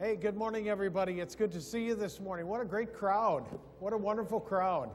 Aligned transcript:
Hey, 0.00 0.16
good 0.16 0.36
morning, 0.36 0.68
everybody. 0.68 1.20
It's 1.20 1.36
good 1.36 1.52
to 1.52 1.60
see 1.60 1.84
you 1.84 1.94
this 1.94 2.18
morning. 2.18 2.48
What 2.48 2.60
a 2.60 2.64
great 2.64 2.92
crowd. 2.92 3.46
What 3.78 3.92
a 3.92 3.96
wonderful 3.96 4.40
crowd. 4.40 4.90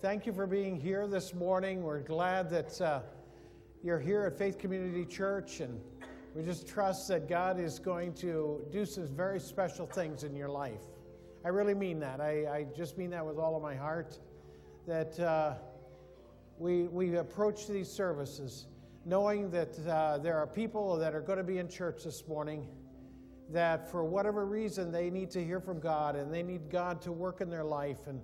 Thank 0.00 0.24
you 0.24 0.32
for 0.32 0.46
being 0.46 0.80
here 0.80 1.06
this 1.06 1.34
morning. 1.34 1.82
We're 1.82 2.00
glad 2.00 2.48
that 2.48 2.80
uh, 2.80 3.00
you're 3.82 4.00
here 4.00 4.24
at 4.24 4.38
Faith 4.38 4.58
Community 4.58 5.04
Church, 5.04 5.60
and 5.60 5.78
we 6.34 6.42
just 6.42 6.66
trust 6.66 7.08
that 7.08 7.28
God 7.28 7.60
is 7.60 7.78
going 7.78 8.14
to 8.14 8.64
do 8.72 8.86
some 8.86 9.06
very 9.06 9.38
special 9.38 9.84
things 9.84 10.24
in 10.24 10.34
your 10.34 10.48
life. 10.48 10.80
I 11.44 11.48
really 11.48 11.74
mean 11.74 12.00
that. 12.00 12.18
I, 12.22 12.46
I 12.46 12.66
just 12.74 12.96
mean 12.96 13.10
that 13.10 13.26
with 13.26 13.36
all 13.36 13.54
of 13.54 13.62
my 13.62 13.74
heart. 13.74 14.18
That 14.86 15.20
uh, 15.20 15.56
we, 16.56 16.84
we 16.84 17.16
approach 17.16 17.68
these 17.68 17.90
services 17.90 18.66
knowing 19.04 19.50
that 19.50 19.78
uh, 19.86 20.16
there 20.16 20.38
are 20.38 20.46
people 20.46 20.96
that 20.96 21.14
are 21.14 21.20
going 21.20 21.38
to 21.38 21.44
be 21.44 21.58
in 21.58 21.68
church 21.68 22.04
this 22.04 22.26
morning 22.26 22.66
that 23.52 23.90
for 23.90 24.04
whatever 24.04 24.46
reason 24.46 24.90
they 24.90 25.10
need 25.10 25.30
to 25.30 25.44
hear 25.44 25.60
from 25.60 25.78
God 25.78 26.16
and 26.16 26.32
they 26.32 26.42
need 26.42 26.70
God 26.70 27.00
to 27.02 27.12
work 27.12 27.40
in 27.40 27.50
their 27.50 27.64
life 27.64 28.06
and 28.06 28.20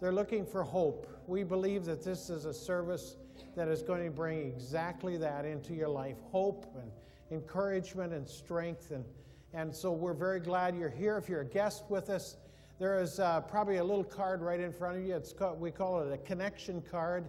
they're 0.00 0.12
looking 0.12 0.44
for 0.44 0.64
hope. 0.64 1.06
We 1.26 1.44
believe 1.44 1.84
that 1.84 2.02
this 2.02 2.28
is 2.28 2.44
a 2.44 2.52
service 2.52 3.16
that 3.54 3.68
is 3.68 3.82
going 3.82 4.04
to 4.04 4.10
bring 4.10 4.46
exactly 4.48 5.16
that 5.18 5.44
into 5.44 5.74
your 5.74 5.88
life 5.88 6.16
hope 6.30 6.66
and 6.80 6.90
encouragement 7.30 8.12
and 8.12 8.28
strength. 8.28 8.90
And, 8.90 9.04
and 9.52 9.74
so 9.74 9.92
we're 9.92 10.12
very 10.12 10.40
glad 10.40 10.76
you're 10.76 10.90
here. 10.90 11.16
If 11.18 11.28
you're 11.28 11.42
a 11.42 11.46
guest 11.46 11.84
with 11.88 12.10
us, 12.10 12.36
there 12.78 13.00
is 13.00 13.20
uh, 13.20 13.42
probably 13.42 13.76
a 13.76 13.84
little 13.84 14.02
card 14.02 14.42
right 14.42 14.58
in 14.58 14.72
front 14.72 14.98
of 14.98 15.04
you. 15.04 15.14
It's 15.14 15.32
called, 15.32 15.60
we 15.60 15.70
call 15.70 16.02
it 16.02 16.12
a 16.12 16.18
connection 16.18 16.82
card. 16.82 17.28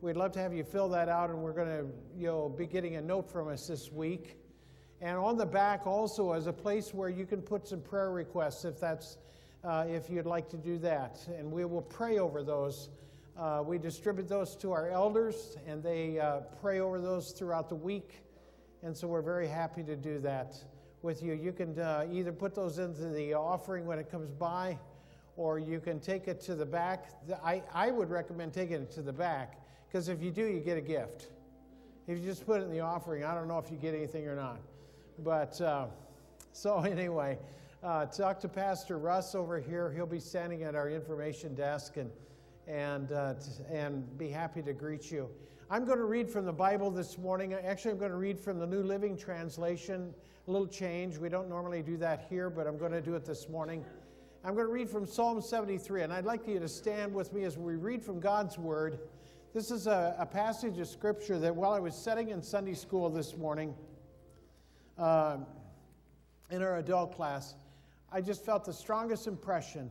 We'd 0.00 0.16
love 0.16 0.32
to 0.32 0.38
have 0.38 0.52
you 0.52 0.62
fill 0.62 0.88
that 0.90 1.08
out, 1.08 1.30
and 1.30 1.38
we're 1.40 1.52
going 1.52 1.66
to 1.66 1.86
you 2.16 2.26
know, 2.26 2.48
be 2.48 2.66
getting 2.66 2.96
a 2.96 3.00
note 3.00 3.28
from 3.28 3.48
us 3.48 3.66
this 3.66 3.90
week. 3.90 4.36
And 5.04 5.18
on 5.18 5.36
the 5.36 5.44
back 5.44 5.86
also 5.86 6.32
is 6.32 6.46
a 6.46 6.52
place 6.52 6.94
where 6.94 7.10
you 7.10 7.26
can 7.26 7.42
put 7.42 7.68
some 7.68 7.82
prayer 7.82 8.10
requests 8.10 8.64
if 8.64 8.80
that's 8.80 9.18
uh, 9.62 9.84
if 9.86 10.08
you'd 10.08 10.24
like 10.24 10.48
to 10.48 10.56
do 10.56 10.78
that. 10.78 11.18
And 11.38 11.52
we 11.52 11.66
will 11.66 11.82
pray 11.82 12.18
over 12.18 12.42
those. 12.42 12.88
Uh, 13.36 13.62
we 13.66 13.76
distribute 13.76 14.28
those 14.28 14.56
to 14.56 14.72
our 14.72 14.88
elders, 14.88 15.58
and 15.66 15.82
they 15.82 16.18
uh, 16.18 16.40
pray 16.62 16.80
over 16.80 16.98
those 17.02 17.32
throughout 17.32 17.68
the 17.68 17.74
week. 17.74 18.22
And 18.82 18.96
so 18.96 19.06
we're 19.06 19.20
very 19.20 19.46
happy 19.46 19.82
to 19.82 19.94
do 19.94 20.20
that 20.20 20.56
with 21.02 21.22
you. 21.22 21.34
You 21.34 21.52
can 21.52 21.78
uh, 21.78 22.06
either 22.10 22.32
put 22.32 22.54
those 22.54 22.78
into 22.78 23.10
the 23.10 23.34
offering 23.34 23.84
when 23.84 23.98
it 23.98 24.10
comes 24.10 24.30
by, 24.30 24.78
or 25.36 25.58
you 25.58 25.80
can 25.80 26.00
take 26.00 26.28
it 26.28 26.40
to 26.42 26.54
the 26.54 26.64
back. 26.64 27.10
I, 27.44 27.62
I 27.74 27.90
would 27.90 28.08
recommend 28.08 28.54
taking 28.54 28.76
it 28.76 28.90
to 28.92 29.02
the 29.02 29.12
back, 29.12 29.60
because 29.86 30.08
if 30.08 30.22
you 30.22 30.30
do, 30.30 30.46
you 30.46 30.60
get 30.60 30.78
a 30.78 30.82
gift. 30.82 31.28
If 32.06 32.18
you 32.18 32.24
just 32.24 32.46
put 32.46 32.62
it 32.62 32.64
in 32.64 32.70
the 32.70 32.80
offering, 32.80 33.22
I 33.22 33.34
don't 33.34 33.48
know 33.48 33.58
if 33.58 33.70
you 33.70 33.76
get 33.76 33.94
anything 33.94 34.26
or 34.26 34.36
not. 34.36 34.60
But 35.18 35.60
uh, 35.60 35.86
so, 36.52 36.78
anyway, 36.80 37.38
uh, 37.82 38.06
talk 38.06 38.40
to 38.40 38.48
Pastor 38.48 38.98
Russ 38.98 39.34
over 39.34 39.60
here. 39.60 39.92
He'll 39.92 40.06
be 40.06 40.20
standing 40.20 40.62
at 40.62 40.74
our 40.74 40.88
information 40.90 41.54
desk 41.54 41.96
and, 41.96 42.10
and, 42.66 43.12
uh, 43.12 43.34
and 43.70 44.18
be 44.18 44.28
happy 44.28 44.62
to 44.62 44.72
greet 44.72 45.10
you. 45.10 45.28
I'm 45.70 45.84
going 45.84 45.98
to 45.98 46.04
read 46.04 46.28
from 46.28 46.44
the 46.44 46.52
Bible 46.52 46.90
this 46.90 47.16
morning. 47.16 47.54
Actually, 47.54 47.92
I'm 47.92 47.98
going 47.98 48.10
to 48.10 48.16
read 48.16 48.38
from 48.38 48.58
the 48.58 48.66
New 48.66 48.82
Living 48.82 49.16
Translation. 49.16 50.12
A 50.46 50.50
little 50.50 50.66
change. 50.66 51.16
We 51.16 51.28
don't 51.28 51.48
normally 51.48 51.82
do 51.82 51.96
that 51.98 52.26
here, 52.28 52.50
but 52.50 52.66
I'm 52.66 52.76
going 52.76 52.92
to 52.92 53.00
do 53.00 53.14
it 53.14 53.24
this 53.24 53.48
morning. 53.48 53.84
I'm 54.44 54.54
going 54.54 54.66
to 54.66 54.72
read 54.72 54.90
from 54.90 55.06
Psalm 55.06 55.40
73, 55.40 56.02
and 56.02 56.12
I'd 56.12 56.26
like 56.26 56.46
you 56.46 56.58
to 56.58 56.68
stand 56.68 57.14
with 57.14 57.32
me 57.32 57.44
as 57.44 57.56
we 57.56 57.76
read 57.76 58.02
from 58.02 58.20
God's 58.20 58.58
Word. 58.58 58.98
This 59.54 59.70
is 59.70 59.86
a, 59.86 60.14
a 60.18 60.26
passage 60.26 60.78
of 60.78 60.86
Scripture 60.86 61.38
that 61.38 61.56
while 61.56 61.72
I 61.72 61.78
was 61.78 61.94
setting 61.94 62.28
in 62.28 62.42
Sunday 62.42 62.74
school 62.74 63.08
this 63.08 63.36
morning, 63.36 63.74
uh, 64.98 65.38
in 66.50 66.62
our 66.62 66.78
adult 66.78 67.14
class, 67.14 67.54
I 68.12 68.20
just 68.20 68.44
felt 68.44 68.64
the 68.64 68.72
strongest 68.72 69.26
impression 69.26 69.90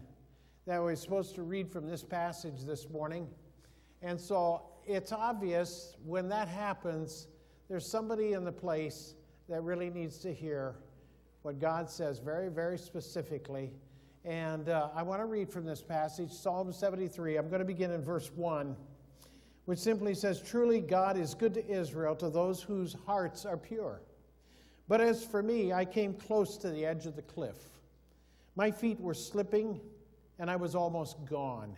that 0.65 0.81
we 0.81 0.93
are 0.93 0.95
supposed 0.95 1.35
to 1.35 1.43
read 1.43 1.69
from 1.69 1.87
this 1.87 2.03
passage 2.03 2.63
this 2.65 2.89
morning. 2.89 3.27
And 4.01 4.19
so 4.19 4.61
it's 4.85 5.11
obvious 5.11 5.97
when 6.05 6.29
that 6.29 6.47
happens, 6.47 7.27
there's 7.69 7.85
somebody 7.85 8.33
in 8.33 8.45
the 8.45 8.51
place 8.51 9.15
that 9.49 9.61
really 9.61 9.89
needs 9.89 10.17
to 10.19 10.33
hear 10.33 10.75
what 11.41 11.59
God 11.59 11.89
says 11.89 12.19
very, 12.19 12.49
very 12.49 12.77
specifically. 12.77 13.71
And 14.23 14.69
uh, 14.69 14.89
I 14.95 15.03
want 15.03 15.21
to 15.21 15.25
read 15.25 15.49
from 15.49 15.65
this 15.65 15.81
passage, 15.81 16.31
Psalm 16.31 16.71
73. 16.71 17.35
I'm 17.35 17.49
going 17.49 17.59
to 17.59 17.65
begin 17.65 17.91
in 17.91 18.01
verse 18.01 18.31
1, 18.33 18.73
which 19.65 19.79
simply 19.79 20.15
says, 20.15 20.41
Truly 20.41 20.79
God 20.79 21.17
is 21.17 21.33
good 21.33 21.53
to 21.55 21.67
Israel, 21.67 22.15
to 22.15 22.29
those 22.29 22.61
whose 22.61 22.95
hearts 23.05 23.45
are 23.45 23.57
pure. 23.57 24.01
But 24.87 25.01
as 25.01 25.23
for 25.23 25.41
me, 25.41 25.71
I 25.71 25.85
came 25.85 26.13
close 26.13 26.57
to 26.57 26.69
the 26.69 26.85
edge 26.85 27.05
of 27.05 27.15
the 27.15 27.21
cliff. 27.21 27.57
My 28.55 28.69
feet 28.69 28.99
were 28.99 29.13
slipping, 29.13 29.79
and 30.39 30.49
I 30.49 30.55
was 30.55 30.75
almost 30.75 31.23
gone. 31.25 31.75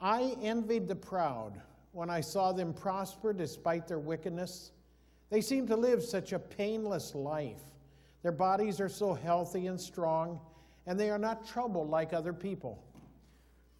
I 0.00 0.36
envied 0.40 0.88
the 0.88 0.96
proud 0.96 1.60
when 1.92 2.08
I 2.08 2.20
saw 2.20 2.52
them 2.52 2.72
prosper 2.72 3.32
despite 3.32 3.88
their 3.88 3.98
wickedness. 3.98 4.70
They 5.28 5.40
seem 5.40 5.66
to 5.66 5.76
live 5.76 6.02
such 6.02 6.32
a 6.32 6.38
painless 6.38 7.14
life. 7.14 7.60
Their 8.22 8.32
bodies 8.32 8.80
are 8.80 8.88
so 8.88 9.12
healthy 9.12 9.66
and 9.66 9.80
strong, 9.80 10.40
and 10.86 10.98
they 10.98 11.10
are 11.10 11.18
not 11.18 11.46
troubled 11.46 11.90
like 11.90 12.12
other 12.12 12.32
people. 12.32 12.82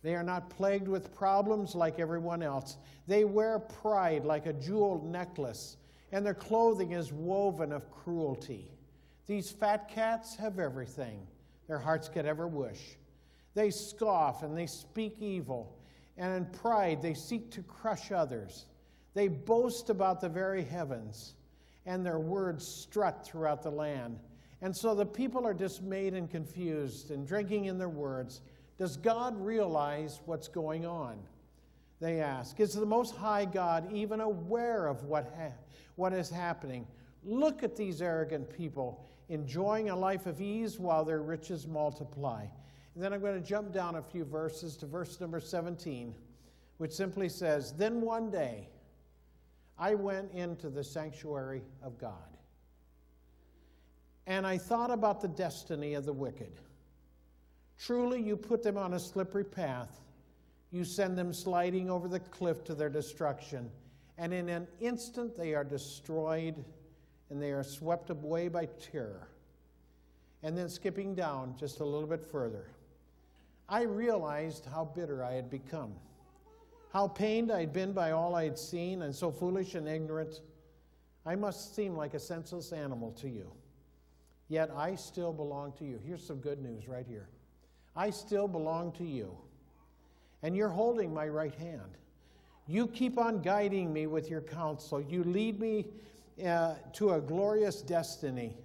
They 0.02 0.14
are 0.14 0.22
not 0.22 0.50
plagued 0.50 0.88
with 0.88 1.14
problems 1.14 1.74
like 1.74 1.98
everyone 1.98 2.42
else. 2.42 2.78
They 3.06 3.24
wear 3.24 3.58
pride 3.58 4.24
like 4.24 4.46
a 4.46 4.52
jeweled 4.52 5.04
necklace 5.04 5.76
and 6.12 6.24
their 6.24 6.34
clothing 6.34 6.92
is 6.92 7.12
woven 7.12 7.72
of 7.72 7.90
cruelty. 7.90 8.70
These 9.26 9.50
fat 9.50 9.88
cats 9.88 10.36
have 10.36 10.58
everything 10.58 11.26
their 11.68 11.78
hearts 11.78 12.08
could 12.08 12.26
ever 12.26 12.48
wish. 12.48 12.98
They 13.54 13.70
scoff 13.70 14.42
and 14.42 14.56
they 14.56 14.66
speak 14.66 15.16
evil, 15.20 15.78
and 16.16 16.34
in 16.34 16.46
pride 16.46 17.00
they 17.00 17.14
seek 17.14 17.50
to 17.52 17.62
crush 17.62 18.10
others. 18.10 18.66
They 19.14 19.28
boast 19.28 19.90
about 19.90 20.20
the 20.20 20.28
very 20.28 20.64
heavens, 20.64 21.34
and 21.86 22.04
their 22.04 22.18
words 22.18 22.66
strut 22.66 23.24
throughout 23.24 23.62
the 23.62 23.70
land. 23.70 24.18
And 24.62 24.76
so 24.76 24.94
the 24.94 25.06
people 25.06 25.46
are 25.46 25.54
dismayed 25.54 26.14
and 26.14 26.30
confused 26.30 27.10
and 27.10 27.26
drinking 27.26 27.66
in 27.66 27.78
their 27.78 27.88
words. 27.88 28.40
Does 28.78 28.96
God 28.96 29.40
realize 29.40 30.20
what's 30.26 30.48
going 30.48 30.86
on? 30.86 31.18
They 32.00 32.20
ask. 32.20 32.58
Is 32.60 32.72
the 32.72 32.86
Most 32.86 33.14
High 33.14 33.44
God 33.44 33.92
even 33.92 34.20
aware 34.20 34.86
of 34.86 35.04
what 35.04 35.32
ha- 35.36 35.54
what 35.96 36.12
is 36.12 36.30
happening. 36.30 36.86
Look 37.22 37.62
at 37.62 37.76
these 37.76 38.00
arrogant 38.00 38.50
people 38.50 39.06
enjoying 39.28 39.90
a 39.90 39.96
life 39.96 40.26
of 40.26 40.40
ease 40.40 40.78
while 40.78 41.04
their 41.04 41.20
riches 41.20 41.66
multiply. 41.66 42.46
And 42.94 43.04
then 43.04 43.12
I'm 43.12 43.20
going 43.20 43.40
to 43.40 43.46
jump 43.46 43.72
down 43.72 43.96
a 43.96 44.02
few 44.02 44.24
verses 44.24 44.76
to 44.78 44.86
verse 44.86 45.20
number 45.20 45.40
17, 45.40 46.14
which 46.78 46.92
simply 46.92 47.28
says 47.28 47.72
Then 47.72 48.00
one 48.00 48.30
day 48.30 48.68
I 49.78 49.94
went 49.94 50.32
into 50.32 50.68
the 50.68 50.82
sanctuary 50.82 51.62
of 51.82 51.98
God, 51.98 52.36
and 54.26 54.46
I 54.46 54.58
thought 54.58 54.90
about 54.90 55.20
the 55.20 55.28
destiny 55.28 55.94
of 55.94 56.04
the 56.04 56.12
wicked. 56.12 56.60
Truly, 57.78 58.20
you 58.20 58.36
put 58.36 58.62
them 58.62 58.76
on 58.76 58.94
a 58.94 59.00
slippery 59.00 59.44
path, 59.44 60.00
you 60.70 60.84
send 60.84 61.18
them 61.18 61.32
sliding 61.32 61.90
over 61.90 62.08
the 62.08 62.20
cliff 62.20 62.64
to 62.64 62.74
their 62.74 62.90
destruction 62.90 63.70
and 64.20 64.34
in 64.34 64.50
an 64.50 64.68
instant 64.80 65.34
they 65.34 65.54
are 65.54 65.64
destroyed 65.64 66.62
and 67.30 67.40
they 67.40 67.52
are 67.52 67.62
swept 67.62 68.10
away 68.10 68.48
by 68.48 68.66
terror. 68.66 69.28
And 70.42 70.56
then 70.56 70.68
skipping 70.68 71.14
down 71.14 71.54
just 71.58 71.80
a 71.80 71.84
little 71.84 72.06
bit 72.06 72.22
further, 72.22 72.66
I 73.66 73.82
realized 73.82 74.66
how 74.66 74.84
bitter 74.84 75.24
I 75.24 75.32
had 75.32 75.48
become, 75.48 75.94
how 76.92 77.08
pained 77.08 77.50
I 77.50 77.60
had 77.60 77.72
been 77.72 77.92
by 77.94 78.10
all 78.10 78.34
I 78.34 78.44
had 78.44 78.58
seen, 78.58 79.02
and 79.02 79.14
so 79.14 79.30
foolish 79.30 79.74
and 79.74 79.88
ignorant. 79.88 80.40
I 81.24 81.34
must 81.34 81.74
seem 81.74 81.96
like 81.96 82.12
a 82.12 82.20
senseless 82.20 82.72
animal 82.72 83.12
to 83.12 83.28
you. 83.28 83.50
Yet 84.48 84.70
I 84.76 84.96
still 84.96 85.32
belong 85.32 85.72
to 85.78 85.84
you. 85.86 85.98
Here's 86.04 86.26
some 86.26 86.40
good 86.40 86.60
news 86.60 86.88
right 86.88 87.06
here. 87.06 87.28
I 87.96 88.10
still 88.10 88.48
belong 88.48 88.92
to 88.92 89.04
you. 89.04 89.34
And 90.42 90.56
you're 90.56 90.68
holding 90.68 91.12
my 91.12 91.28
right 91.28 91.54
hand. 91.54 91.96
You 92.66 92.86
keep 92.86 93.18
on 93.18 93.42
guiding 93.42 93.92
me 93.92 94.06
with 94.06 94.30
your 94.30 94.40
counsel. 94.40 95.00
You 95.00 95.24
lead 95.24 95.60
me 95.60 95.86
uh, 96.44 96.74
to 96.94 97.14
a 97.14 97.20
glorious 97.20 97.82
destiny. 97.82 98.56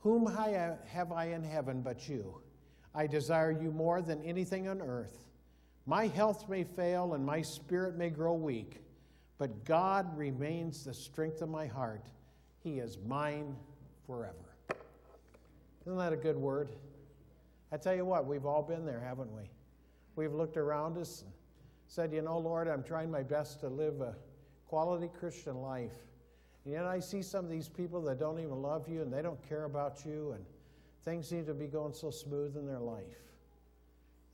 Whom 0.00 0.26
have 0.26 1.12
I 1.12 1.26
in 1.26 1.42
heaven 1.42 1.80
but 1.82 2.08
you? 2.08 2.40
I 2.94 3.06
desire 3.06 3.50
you 3.50 3.70
more 3.70 4.02
than 4.02 4.22
anything 4.22 4.68
on 4.68 4.80
earth. 4.80 5.24
My 5.86 6.06
health 6.06 6.48
may 6.48 6.64
fail 6.64 7.14
and 7.14 7.24
my 7.24 7.42
spirit 7.42 7.96
may 7.96 8.08
grow 8.08 8.34
weak, 8.34 8.80
but 9.38 9.64
God 9.64 10.16
remains 10.16 10.84
the 10.84 10.94
strength 10.94 11.42
of 11.42 11.48
my 11.48 11.66
heart. 11.66 12.06
He 12.62 12.78
is 12.78 12.98
mine 13.06 13.56
forever. 14.06 14.56
Isn't 15.86 15.98
that 15.98 16.12
a 16.12 16.16
good 16.16 16.36
word? 16.36 16.70
I 17.70 17.76
tell 17.76 17.94
you 17.94 18.06
what, 18.06 18.26
we've 18.26 18.46
all 18.46 18.62
been 18.62 18.86
there, 18.86 19.00
haven't 19.00 19.30
we? 19.34 19.42
We've 20.16 20.32
looked 20.32 20.56
around 20.56 20.96
us 20.98 21.24
said, 21.86 22.12
You 22.12 22.22
know, 22.22 22.38
Lord, 22.38 22.68
I'm 22.68 22.82
trying 22.82 23.10
my 23.10 23.22
best 23.22 23.60
to 23.60 23.68
live 23.68 24.00
a 24.00 24.14
quality 24.66 25.08
Christian 25.18 25.56
life. 25.56 25.92
And 26.64 26.72
yet 26.74 26.84
I 26.84 26.98
see 26.98 27.22
some 27.22 27.44
of 27.44 27.50
these 27.50 27.68
people 27.68 28.00
that 28.02 28.18
don't 28.18 28.38
even 28.38 28.62
love 28.62 28.88
you 28.88 29.02
and 29.02 29.12
they 29.12 29.22
don't 29.22 29.42
care 29.48 29.64
about 29.64 30.04
you 30.04 30.32
and 30.32 30.44
things 31.04 31.28
seem 31.28 31.44
to 31.46 31.54
be 31.54 31.66
going 31.66 31.92
so 31.92 32.10
smooth 32.10 32.56
in 32.56 32.66
their 32.66 32.80
life. 32.80 33.18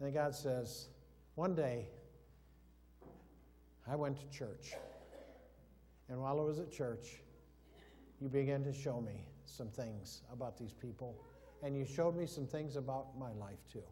And 0.01 0.13
God 0.15 0.35
says, 0.35 0.89
One 1.35 1.55
day, 1.55 1.89
I 3.87 3.97
went 3.97 4.19
to 4.19 4.37
church. 4.37 4.75
And 6.09 6.21
while 6.21 6.41
I 6.41 6.43
was 6.43 6.59
at 6.59 6.73
church, 6.73 7.21
you 8.21 8.29
began 8.29 8.65
to 8.65 8.73
show 8.73 9.01
me 9.01 9.27
some 9.45 9.69
things 9.69 10.23
about 10.33 10.57
these 10.57 10.73
people. 10.73 11.15
And 11.63 11.77
you 11.77 11.85
showed 11.85 12.17
me 12.17 12.27
some 12.27 12.47
things 12.47 12.77
about 12.77 13.19
my 13.19 13.33
life, 13.33 13.59
too. 13.71 13.83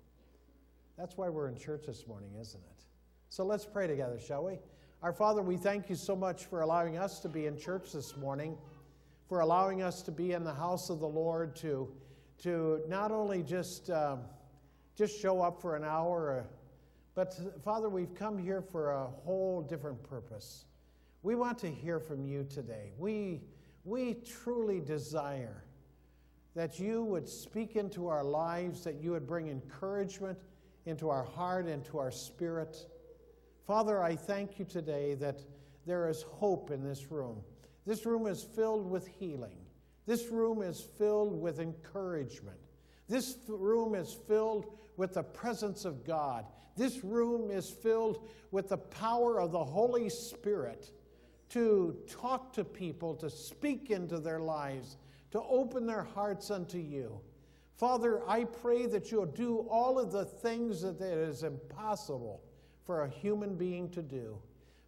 That's 0.99 1.17
why 1.17 1.29
we're 1.29 1.47
in 1.47 1.57
church 1.57 1.85
this 1.87 2.09
morning, 2.09 2.31
isn't 2.41 2.61
it? 2.61 2.85
So 3.29 3.45
let's 3.45 3.65
pray 3.65 3.87
together, 3.87 4.19
shall 4.19 4.47
we? 4.47 4.59
Our 5.01 5.13
Father, 5.13 5.43
we 5.43 5.57
thank 5.57 5.89
you 5.89 5.95
so 5.95 6.17
much 6.17 6.47
for 6.47 6.63
allowing 6.63 6.99
us 6.99 7.21
to 7.21 7.29
be 7.29 7.47
in 7.47 7.57
church 7.57 7.93
this 7.93 8.17
morning, 8.17 8.59
for 9.29 9.39
allowing 9.39 9.81
us 9.81 10.03
to 10.03 10.11
be 10.11 10.33
in 10.33 10.43
the 10.43 10.53
house 10.53 10.91
of 10.91 10.99
the 10.99 11.07
Lord, 11.07 11.55
to, 11.57 11.89
to 12.43 12.83
not 12.89 13.13
only 13.13 13.45
just, 13.45 13.91
um, 13.91 14.23
just 14.97 15.17
show 15.17 15.41
up 15.41 15.63
for 15.63 15.77
an 15.77 15.85
hour, 15.85 16.41
uh, 16.41 16.43
but 17.15 17.63
Father, 17.63 17.89
we've 17.89 18.17
come 18.17 18.37
here 18.37 18.61
for 18.61 18.91
a 18.91 19.07
whole 19.07 19.63
different 19.63 20.03
purpose. 20.03 20.65
We 21.23 21.37
want 21.37 21.59
to 21.59 21.71
hear 21.71 22.01
from 22.01 22.27
you 22.27 22.43
today. 22.43 22.91
We, 22.99 23.43
we 23.85 24.15
truly 24.15 24.81
desire 24.81 25.63
that 26.57 26.81
you 26.81 27.05
would 27.05 27.29
speak 27.29 27.77
into 27.77 28.09
our 28.09 28.25
lives, 28.25 28.83
that 28.83 29.01
you 29.01 29.13
would 29.13 29.29
bring 29.29 29.47
encouragement 29.47 30.37
into 30.89 31.11
our 31.11 31.25
heart 31.25 31.67
and 31.67 31.85
to 31.87 31.99
our 31.99 32.11
spirit. 32.11 32.77
Father, 33.67 34.03
I 34.03 34.17
thank 34.17 34.59
you 34.59 34.65
today 34.65 35.15
that 35.15 35.41
there 35.87 36.09
is 36.09 36.23
hope 36.23 36.71
in 36.71 36.83
this 36.83 37.11
room. 37.11 37.43
This 37.87 38.07
room 38.07 38.27
is 38.27 38.43
filled 38.43 38.91
with 38.91 39.07
healing. 39.07 39.57
This 40.07 40.29
room 40.29 40.63
is 40.63 40.81
filled 40.81 41.41
with 41.41 41.61
encouragement. 41.61 42.59
This 43.09 43.37
room 43.47 43.95
is 43.95 44.17
filled 44.27 44.73
with 44.97 45.15
the 45.15 45.23
presence 45.23 45.85
of 45.85 46.05
God. 46.05 46.47
This 46.77 47.05
room 47.05 47.51
is 47.51 47.69
filled 47.69 48.29
with 48.51 48.69
the 48.69 48.79
power 48.79 49.41
of 49.41 49.53
the 49.53 49.65
Holy 49.65 50.09
Spirit 50.09 50.91
to 51.51 51.97
talk 52.09 52.53
to 52.55 52.65
people, 52.65 53.15
to 53.17 53.29
speak 53.29 53.91
into 53.91 54.19
their 54.19 54.41
lives, 54.41 54.97
to 55.31 55.41
open 55.43 55.87
their 55.87 56.03
hearts 56.03 56.51
unto 56.51 56.79
you. 56.79 57.21
Father, 57.79 58.21
I 58.29 58.43
pray 58.43 58.87
that 58.87 59.13
you'll 59.13 59.27
do 59.27 59.59
all 59.71 60.01
of 60.01 60.11
the 60.11 60.25
things 60.25 60.83
that 60.83 61.01
it 61.01 61.17
is 61.17 61.45
impossible 61.45 62.43
for 62.85 63.05
a 63.05 63.09
human 63.09 63.55
being 63.55 63.89
to 63.91 64.03
do. 64.03 64.37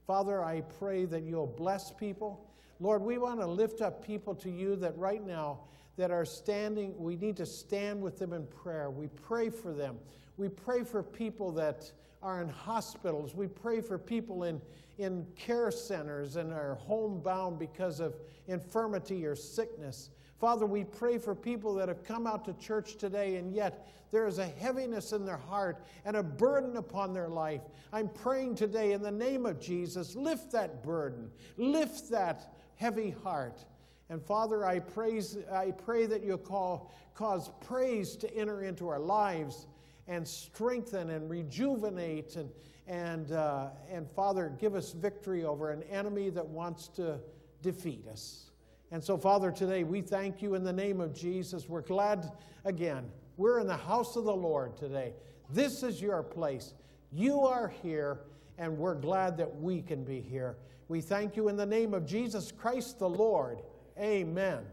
Father, 0.09 0.43
I 0.43 0.63
pray 0.63 1.05
that 1.05 1.23
you'll 1.23 1.47
bless 1.47 1.93
people. 1.93 2.51
Lord, 2.81 3.03
we 3.03 3.17
want 3.17 3.39
to 3.39 3.47
lift 3.47 3.81
up 3.81 4.05
people 4.05 4.35
to 4.35 4.51
you 4.51 4.75
that 4.77 4.99
right 4.99 5.25
now 5.25 5.61
that 5.99 6.11
are 6.11 6.25
standing, 6.25 6.93
we 6.99 7.15
need 7.15 7.37
to 7.37 7.47
stand 7.47 8.03
with 8.03 8.19
them 8.19 8.33
in 8.33 8.45
prayer. 8.47 8.91
We 8.91 9.07
pray 9.07 9.51
for 9.51 9.73
them. 9.73 9.97
We 10.37 10.49
pray 10.49 10.83
for 10.83 11.01
people 11.01 11.53
that 11.53 11.93
are 12.25 12.43
in 12.43 12.49
hospitals. 12.49 13.37
We 13.37 13.47
pray 13.47 13.81
for 13.83 13.99
people 13.99 14.43
in, 14.43 14.61
in 14.99 15.27
care 15.37 15.71
centers 15.71 16.35
and 16.35 16.53
are 16.53 16.75
homebound 16.75 17.61
because 17.61 18.01
of 18.01 18.17
infirmity 18.49 19.25
or 19.27 19.37
sickness. 19.37 20.11
Father, 20.41 20.65
we 20.65 20.85
pray 20.85 21.19
for 21.19 21.35
people 21.35 21.75
that 21.75 21.89
have 21.89 22.03
come 22.03 22.27
out 22.27 22.47
to 22.47 22.55
church 22.55 22.97
today 22.97 23.37
and 23.37 23.53
yet 23.53 23.87
there 24.11 24.27
is 24.27 24.39
a 24.39 24.47
heaviness 24.47 25.13
in 25.13 25.25
their 25.25 25.37
heart 25.37 25.85
and 26.05 26.17
a 26.17 26.23
burden 26.23 26.79
upon 26.79 27.13
their 27.13 27.29
life. 27.29 27.61
I'm 27.93 28.09
praying 28.09 28.57
today 28.57 28.93
in 28.93 29.03
the 29.03 29.11
name 29.11 29.47
of 29.47 29.61
Jesus, 29.61 30.17
lift 30.17 30.51
that 30.53 30.83
burden, 30.83 31.31
lift 31.59 32.11
that 32.11 32.55
heavy 32.77 33.11
heart. 33.23 33.65
And 34.09 34.21
Father, 34.21 34.65
I 34.65 34.81
praise 34.81 35.37
I 35.53 35.71
pray 35.71 36.07
that 36.07 36.25
you'll 36.25 36.39
call, 36.39 36.91
cause 37.15 37.51
praise 37.61 38.17
to 38.17 38.35
enter 38.35 38.63
into 38.63 38.89
our 38.89 38.99
lives 38.99 39.67
and 40.09 40.27
strengthen 40.27 41.11
and 41.11 41.31
rejuvenate 41.31 42.35
and 42.37 42.51
and, 42.91 43.31
uh, 43.31 43.69
and 43.89 44.11
Father, 44.11 44.53
give 44.59 44.75
us 44.75 44.91
victory 44.91 45.45
over 45.45 45.71
an 45.71 45.85
enemy 45.85 46.29
that 46.31 46.45
wants 46.45 46.89
to 46.89 47.21
defeat 47.63 48.05
us. 48.09 48.50
And 48.93 49.03
so, 49.03 49.17
Father, 49.17 49.53
today 49.53 49.85
we 49.85 50.01
thank 50.01 50.43
you 50.43 50.55
in 50.57 50.65
the 50.65 50.73
name 50.73 51.01
of 51.01 51.15
Jesus. 51.15 51.69
We're 51.69 51.81
glad 51.83 52.33
again. 52.65 53.09
We're 53.37 53.61
in 53.61 53.69
the 53.69 53.77
house 53.77 54.17
of 54.17 54.25
the 54.25 54.35
Lord 54.35 54.77
today. 54.77 55.15
This 55.49 55.83
is 55.83 56.03
your 56.03 56.23
place. 56.23 56.75
You 57.13 57.41
are 57.43 57.69
here, 57.83 58.21
and 58.59 58.77
we're 58.77 58.97
glad 58.97 59.37
that 59.39 59.57
we 59.61 59.81
can 59.81 60.03
be 60.03 60.21
here. 60.21 60.57
We 60.89 61.01
thank 61.01 61.37
you 61.37 61.49
in 61.49 61.57
the 61.57 61.67
name 61.67 61.95
of 61.95 62.05
Jesus 62.05 62.51
Christ 62.51 62.99
the 62.99 63.09
Lord. 63.09 63.61
Amen. 63.99 64.65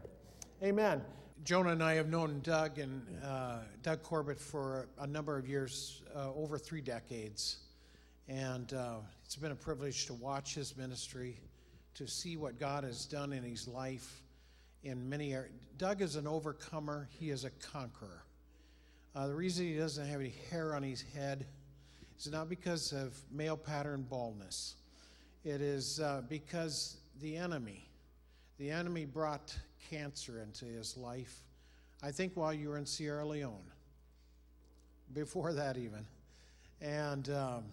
Amen. 0.62 1.00
Jonah 1.44 1.70
and 1.70 1.82
I 1.82 1.94
have 1.94 2.08
known 2.08 2.40
Doug 2.42 2.80
and 2.80 3.02
uh, 3.24 3.58
Doug 3.82 4.02
Corbett 4.02 4.40
for 4.40 4.88
a 4.98 5.06
number 5.06 5.38
of 5.38 5.48
years, 5.48 6.02
uh, 6.14 6.32
over 6.34 6.58
three 6.58 6.80
decades. 6.80 7.58
And 8.26 8.74
uh, 8.74 8.96
it's 9.24 9.36
been 9.36 9.52
a 9.52 9.56
privilege 9.56 10.06
to 10.06 10.14
watch 10.14 10.54
his 10.54 10.76
ministry, 10.76 11.40
to 11.98 12.06
see 12.06 12.36
what 12.36 12.58
God 12.58 12.84
has 12.84 13.04
done 13.06 13.32
in 13.32 13.42
his 13.42 13.68
life 13.68 14.22
in 14.82 15.08
many 15.08 15.34
areas. 15.34 15.52
Doug 15.76 16.00
is 16.00 16.16
an 16.16 16.26
overcomer, 16.26 17.08
he 17.18 17.30
is 17.30 17.44
a 17.44 17.50
conqueror. 17.50 18.22
Uh, 19.14 19.26
the 19.26 19.34
reason 19.34 19.66
he 19.66 19.76
doesn't 19.76 20.06
have 20.06 20.20
any 20.20 20.34
hair 20.50 20.74
on 20.74 20.82
his 20.82 21.02
head 21.14 21.44
is 22.18 22.30
not 22.30 22.48
because 22.48 22.92
of 22.92 23.16
male 23.30 23.56
pattern 23.56 24.06
baldness, 24.08 24.76
it 25.44 25.60
is 25.60 26.00
uh, 26.00 26.22
because 26.28 26.98
the 27.20 27.36
enemy, 27.36 27.88
the 28.58 28.70
enemy 28.70 29.04
brought 29.04 29.56
cancer 29.90 30.40
into 30.40 30.64
his 30.64 30.96
life. 30.96 31.42
I 32.02 32.12
think 32.12 32.32
while 32.34 32.52
you 32.52 32.68
were 32.68 32.78
in 32.78 32.86
Sierra 32.86 33.26
Leone, 33.26 33.72
before 35.12 35.52
that 35.52 35.76
even. 35.76 36.06
And. 36.80 37.28
Um, 37.28 37.64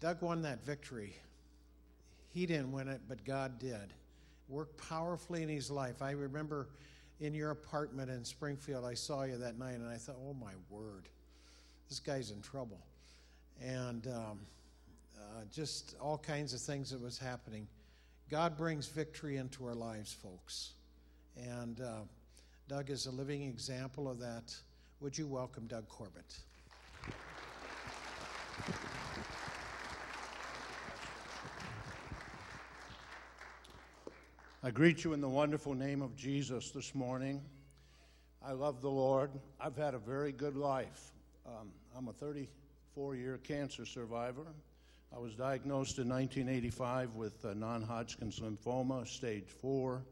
Doug 0.00 0.22
won 0.22 0.40
that 0.42 0.64
victory. 0.64 1.14
He 2.32 2.46
didn't 2.46 2.72
win 2.72 2.88
it, 2.88 3.00
but 3.08 3.24
God 3.24 3.58
did. 3.58 3.92
Worked 4.48 4.88
powerfully 4.88 5.42
in 5.42 5.48
his 5.48 5.70
life. 5.70 6.02
I 6.02 6.12
remember 6.12 6.68
in 7.20 7.34
your 7.34 7.50
apartment 7.50 8.10
in 8.10 8.24
Springfield, 8.24 8.84
I 8.84 8.94
saw 8.94 9.24
you 9.24 9.36
that 9.38 9.58
night, 9.58 9.74
and 9.74 9.88
I 9.88 9.96
thought, 9.96 10.16
oh 10.26 10.34
my 10.34 10.52
word, 10.70 11.08
this 11.88 12.00
guy's 12.00 12.30
in 12.30 12.40
trouble. 12.40 12.80
And 13.60 14.06
um, 14.06 14.40
uh, 15.18 15.42
just 15.52 15.96
all 16.00 16.18
kinds 16.18 16.54
of 16.54 16.60
things 16.60 16.90
that 16.90 17.00
was 17.00 17.18
happening. 17.18 17.66
God 18.30 18.56
brings 18.56 18.86
victory 18.86 19.36
into 19.36 19.66
our 19.66 19.74
lives, 19.74 20.12
folks. 20.12 20.72
And 21.36 21.80
uh, 21.80 22.02
Doug 22.68 22.90
is 22.90 23.06
a 23.06 23.10
living 23.10 23.42
example 23.42 24.08
of 24.08 24.18
that. 24.20 24.54
Would 25.00 25.18
you 25.18 25.26
welcome 25.26 25.66
Doug 25.66 25.88
Corbett? 25.88 26.36
I 34.62 34.70
greet 34.70 35.04
you 35.04 35.14
in 35.14 35.22
the 35.22 35.28
wonderful 35.28 35.72
name 35.72 36.02
of 36.02 36.14
Jesus 36.16 36.70
this 36.70 36.94
morning. 36.94 37.40
I 38.46 38.52
love 38.52 38.82
the 38.82 38.90
Lord. 38.90 39.30
I've 39.58 39.78
had 39.78 39.94
a 39.94 39.98
very 39.98 40.32
good 40.32 40.54
life. 40.54 41.12
Um, 41.46 41.70
I'm 41.96 42.08
a 42.08 42.12
34 42.12 43.16
year 43.16 43.38
cancer 43.38 43.86
survivor. 43.86 44.44
I 45.16 45.18
was 45.18 45.34
diagnosed 45.34 45.98
in 45.98 46.10
1985 46.10 47.14
with 47.14 47.42
non 47.56 47.80
Hodgkin's 47.80 48.38
lymphoma, 48.40 49.08
stage 49.08 49.48
four, 49.48 50.02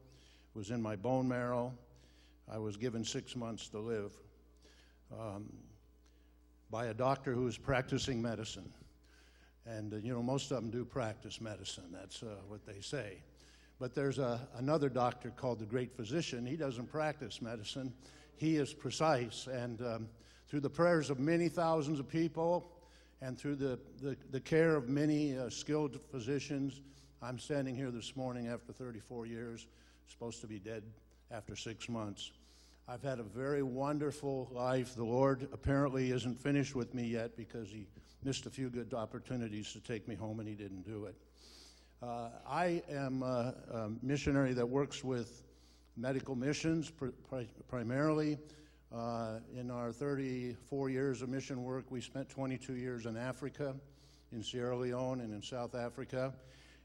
it 0.54 0.58
was 0.58 0.70
in 0.70 0.80
my 0.80 0.96
bone 0.96 1.28
marrow. 1.28 1.74
I 2.50 2.56
was 2.56 2.78
given 2.78 3.04
six 3.04 3.36
months 3.36 3.68
to 3.68 3.80
live 3.80 4.12
um, 5.12 5.52
by 6.70 6.86
a 6.86 6.94
doctor 6.94 7.34
who 7.34 7.42
was 7.42 7.58
practicing 7.58 8.22
medicine. 8.22 8.72
And, 9.66 9.92
uh, 9.92 9.96
you 9.98 10.14
know, 10.14 10.22
most 10.22 10.50
of 10.50 10.62
them 10.62 10.70
do 10.70 10.86
practice 10.86 11.38
medicine, 11.38 11.90
that's 11.92 12.22
uh, 12.22 12.36
what 12.48 12.64
they 12.64 12.80
say. 12.80 13.18
But 13.78 13.94
there's 13.94 14.18
a, 14.18 14.40
another 14.56 14.88
doctor 14.88 15.30
called 15.30 15.60
the 15.60 15.66
great 15.66 15.94
physician. 15.94 16.44
He 16.44 16.56
doesn't 16.56 16.90
practice 16.90 17.40
medicine, 17.40 17.92
he 18.36 18.56
is 18.56 18.74
precise. 18.74 19.46
And 19.46 19.80
um, 19.82 20.08
through 20.48 20.60
the 20.60 20.70
prayers 20.70 21.10
of 21.10 21.18
many 21.18 21.48
thousands 21.48 22.00
of 22.00 22.08
people 22.08 22.72
and 23.20 23.38
through 23.38 23.56
the, 23.56 23.78
the, 24.00 24.16
the 24.30 24.40
care 24.40 24.76
of 24.76 24.88
many 24.88 25.36
uh, 25.36 25.50
skilled 25.50 26.00
physicians, 26.10 26.80
I'm 27.20 27.38
standing 27.38 27.74
here 27.74 27.90
this 27.90 28.14
morning 28.16 28.48
after 28.48 28.72
34 28.72 29.26
years, 29.26 29.66
supposed 30.08 30.40
to 30.40 30.46
be 30.46 30.58
dead 30.58 30.84
after 31.30 31.56
six 31.56 31.88
months. 31.88 32.30
I've 32.86 33.02
had 33.02 33.18
a 33.18 33.24
very 33.24 33.62
wonderful 33.62 34.48
life. 34.50 34.94
The 34.94 35.04
Lord 35.04 35.48
apparently 35.52 36.10
isn't 36.10 36.40
finished 36.40 36.74
with 36.74 36.94
me 36.94 37.06
yet 37.06 37.36
because 37.36 37.68
He 37.70 37.86
missed 38.24 38.46
a 38.46 38.50
few 38.50 38.70
good 38.70 38.94
opportunities 38.94 39.72
to 39.72 39.80
take 39.80 40.08
me 40.08 40.14
home 40.14 40.40
and 40.40 40.48
He 40.48 40.54
didn't 40.54 40.86
do 40.86 41.04
it. 41.04 41.14
Uh, 42.00 42.28
I 42.48 42.80
am 42.88 43.24
a, 43.24 43.54
a, 43.72 43.90
missionary 44.02 44.52
that 44.52 44.68
works 44.68 45.02
with 45.02 45.42
medical 45.96 46.36
missions 46.36 46.90
pr- 46.90 47.08
primarily. 47.66 48.38
Uh, 48.94 49.40
in 49.58 49.68
our 49.68 49.90
34 49.90 50.90
years 50.90 51.22
of 51.22 51.28
mission 51.28 51.64
work, 51.64 51.86
we 51.90 52.00
spent 52.00 52.28
22 52.28 52.74
years 52.76 53.06
in 53.06 53.16
Africa, 53.16 53.74
in 54.30 54.44
Sierra 54.44 54.76
Leone, 54.76 55.22
and 55.22 55.34
in 55.34 55.42
South 55.42 55.74
Africa. 55.74 56.32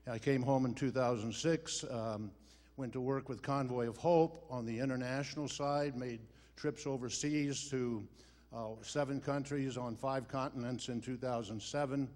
I 0.07 0.17
came 0.17 0.41
home 0.41 0.65
in 0.65 0.73
2006, 0.73 1.85
um, 1.91 2.31
went 2.77 2.91
to 2.93 2.99
work 2.99 3.29
with 3.29 3.43
Convoy 3.43 3.87
of 3.87 3.97
Hope 3.97 4.43
on 4.49 4.65
the 4.65 4.79
international 4.79 5.47
side, 5.47 5.95
made 5.95 6.21
trips 6.55 6.87
overseas 6.87 7.69
to 7.69 8.03
uh, 8.51 8.69
seven 8.81 9.21
countries 9.21 9.77
on 9.77 9.95
five 9.95 10.27
continents 10.27 10.89
in 10.89 11.01
2007. 11.01 12.09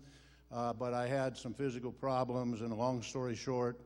Uh, 0.52 0.74
but 0.74 0.94
I 0.94 1.08
had 1.08 1.38
some 1.38 1.54
physical 1.54 1.92
problems, 1.92 2.62
and 2.62 2.76
long 2.78 3.02
story 3.02 3.36
short, 3.36 3.80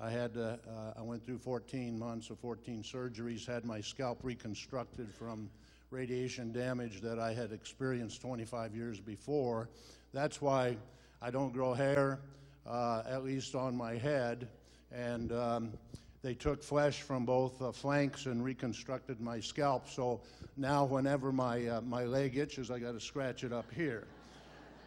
I 0.00 0.10
had 0.10 0.36
uh, 0.36 0.56
I 0.96 1.02
went 1.02 1.24
through 1.24 1.38
14 1.38 1.98
months 1.98 2.30
of 2.30 2.38
14 2.38 2.82
surgeries, 2.82 3.46
had 3.46 3.64
my 3.64 3.80
scalp 3.80 4.20
reconstructed 4.22 5.12
from 5.12 5.50
radiation 5.90 6.52
damage 6.52 7.00
that 7.00 7.18
I 7.18 7.32
had 7.32 7.52
experienced 7.52 8.20
25 8.20 8.74
years 8.74 9.00
before. 9.00 9.68
That's 10.12 10.40
why 10.40 10.76
I 11.22 11.30
don't 11.30 11.52
grow 11.52 11.72
hair, 11.74 12.20
uh, 12.66 13.02
at 13.08 13.24
least 13.24 13.54
on 13.54 13.76
my 13.76 13.94
head. 13.94 14.48
And 14.92 15.32
um, 15.32 15.72
they 16.22 16.34
took 16.34 16.62
flesh 16.62 17.02
from 17.02 17.24
both 17.24 17.60
uh, 17.62 17.72
flanks 17.72 18.26
and 18.26 18.44
reconstructed 18.44 19.20
my 19.20 19.40
scalp. 19.40 19.88
So 19.88 20.20
now, 20.56 20.84
whenever 20.84 21.32
my, 21.32 21.66
uh, 21.66 21.80
my 21.82 22.04
leg 22.04 22.36
itches, 22.36 22.70
I 22.70 22.78
got 22.78 22.92
to 22.92 23.00
scratch 23.00 23.44
it 23.44 23.52
up 23.52 23.72
here. 23.72 24.06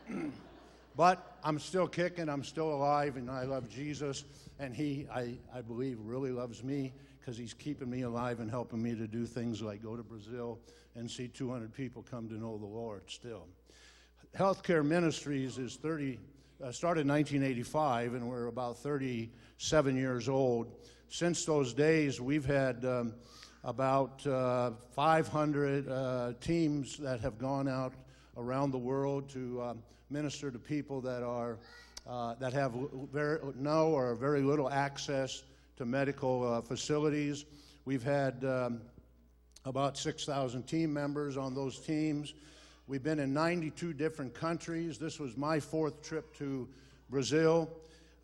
but 0.95 1.37
I'm 1.43 1.59
still 1.59 1.87
kicking, 1.87 2.29
I'm 2.29 2.43
still 2.43 2.73
alive, 2.73 3.15
and 3.17 3.29
I 3.29 3.43
love 3.43 3.69
Jesus. 3.69 4.25
And 4.59 4.75
He, 4.75 5.07
I, 5.13 5.37
I 5.53 5.61
believe, 5.61 5.97
really 6.01 6.31
loves 6.31 6.63
me 6.63 6.93
because 7.19 7.37
He's 7.37 7.53
keeping 7.53 7.89
me 7.89 8.01
alive 8.01 8.39
and 8.39 8.49
helping 8.49 8.81
me 8.81 8.95
to 8.95 9.07
do 9.07 9.25
things 9.25 9.61
like 9.61 9.81
go 9.81 9.95
to 9.95 10.03
Brazil 10.03 10.59
and 10.95 11.09
see 11.09 11.27
200 11.27 11.73
people 11.73 12.03
come 12.09 12.27
to 12.29 12.35
know 12.35 12.57
the 12.57 12.65
Lord 12.65 13.03
still. 13.07 13.47
Healthcare 14.37 14.85
Ministries 14.85 15.57
is 15.57 15.75
30, 15.75 16.19
uh, 16.63 16.71
started 16.71 17.01
in 17.01 17.07
1985, 17.07 18.13
and 18.13 18.29
we're 18.29 18.47
about 18.47 18.77
37 18.77 19.95
years 19.95 20.29
old. 20.29 20.71
Since 21.09 21.45
those 21.45 21.73
days, 21.73 22.21
we've 22.21 22.45
had 22.45 22.85
um, 22.85 23.13
about 23.63 24.25
uh, 24.25 24.71
500 24.91 25.89
uh, 25.89 26.33
teams 26.39 26.97
that 26.97 27.19
have 27.19 27.37
gone 27.37 27.67
out 27.67 27.93
around 28.37 28.71
the 28.71 28.77
world 28.77 29.29
to 29.29 29.61
um, 29.61 29.83
minister 30.11 30.51
to 30.51 30.59
people 30.59 31.01
that 31.01 31.23
are 31.23 31.57
uh, 32.07 32.33
that 32.35 32.53
have 32.53 32.73
very, 33.13 33.39
no 33.55 33.87
or 33.89 34.15
very 34.15 34.41
little 34.41 34.69
access 34.69 35.43
to 35.77 35.85
medical 35.85 36.47
uh, 36.47 36.61
facilities. 36.61 37.45
We've 37.85 38.03
had 38.03 38.43
um, 38.43 38.81
about 39.65 39.97
6,000 39.97 40.63
team 40.63 40.93
members 40.93 41.37
on 41.37 41.53
those 41.53 41.79
teams. 41.79 42.33
We've 42.87 43.03
been 43.03 43.19
in 43.19 43.33
92 43.33 43.93
different 43.93 44.33
countries. 44.33 44.97
This 44.97 45.19
was 45.19 45.37
my 45.37 45.59
fourth 45.59 46.01
trip 46.01 46.35
to 46.37 46.67
Brazil, 47.09 47.69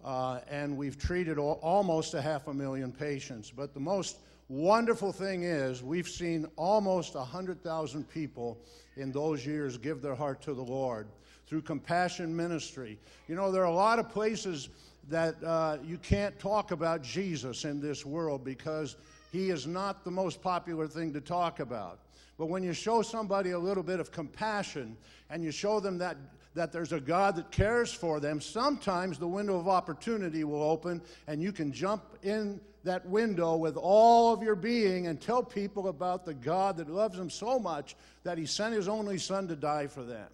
uh, 0.04 0.40
and 0.50 0.76
we've 0.76 0.98
treated 0.98 1.38
almost 1.38 2.16
a 2.16 2.22
half 2.22 2.48
a 2.48 2.54
million 2.54 2.92
patients. 2.92 3.52
But 3.56 3.74
the 3.74 3.80
most 3.80 4.18
wonderful 4.50 5.12
thing 5.12 5.44
is, 5.44 5.84
we've 5.84 6.08
seen 6.08 6.48
almost 6.56 7.16
100,000 7.16 8.10
people 8.10 8.58
in 8.96 9.12
those 9.12 9.46
years 9.46 9.78
give 9.78 10.02
their 10.02 10.16
heart 10.16 10.42
to 10.42 10.54
the 10.54 10.64
Lord 10.64 11.08
through 11.48 11.62
compassion 11.62 12.36
ministry. 12.36 13.00
You 13.28 13.36
know, 13.36 13.52
there 13.52 13.64
are 13.64 13.72
a 13.72 13.76
lot 13.76 14.00
of 14.00 14.10
places 14.10 14.70
that 15.10 15.42
uh, 15.44 15.78
you 15.86 15.98
can't 15.98 16.38
talk 16.38 16.72
about 16.72 17.02
Jesus 17.02 17.64
in 17.64 17.80
this 17.80 18.06
world 18.06 18.44
because 18.44 18.98
he 19.32 19.50
is 19.50 19.66
not 19.66 20.04
the 20.04 20.12
most 20.12 20.42
popular 20.42 20.88
thing 20.88 21.14
to 21.14 21.22
talk 21.22 21.60
about. 21.60 22.00
But 22.38 22.48
when 22.48 22.64
you 22.64 22.74
show 22.74 23.02
somebody 23.02 23.52
a 23.52 23.60
little 23.60 23.84
bit 23.84 24.00
of 24.00 24.12
compassion 24.12 24.98
and 25.30 25.44
you 25.44 25.52
show 25.52 25.80
them 25.80 25.98
that, 26.00 26.18
that 26.54 26.72
there's 26.72 26.92
a 26.92 27.00
God 27.00 27.36
that 27.38 27.50
cares 27.52 27.92
for 27.92 28.20
them, 28.20 28.42
sometimes 28.42 29.18
the 29.18 29.28
window 29.28 29.58
of 29.58 29.68
opportunity 29.68 30.44
will 30.44 30.62
open 30.62 31.02
and 31.28 31.42
you 31.42 31.52
can 31.52 31.72
jump 31.72 32.04
in 32.24 32.60
that 32.84 33.06
window 33.06 33.56
with 33.56 33.76
all 33.76 34.34
of 34.34 34.44
your 34.44 34.56
being 34.56 35.08
and 35.08 35.20
tell 35.20 35.44
people 35.44 35.88
about 35.88 36.26
the 36.26 36.34
God 36.34 36.78
that 36.78 36.90
loves 36.90 37.18
them 37.18 37.30
so 37.30 37.58
much 37.60 37.96
that 38.24 38.38
he 38.38 38.46
sent 38.46 38.74
his 38.74 38.88
only 38.88 39.18
son 39.18 39.48
to 39.48 39.56
die 39.56 39.88
for 39.88 40.04
them. 40.04 40.28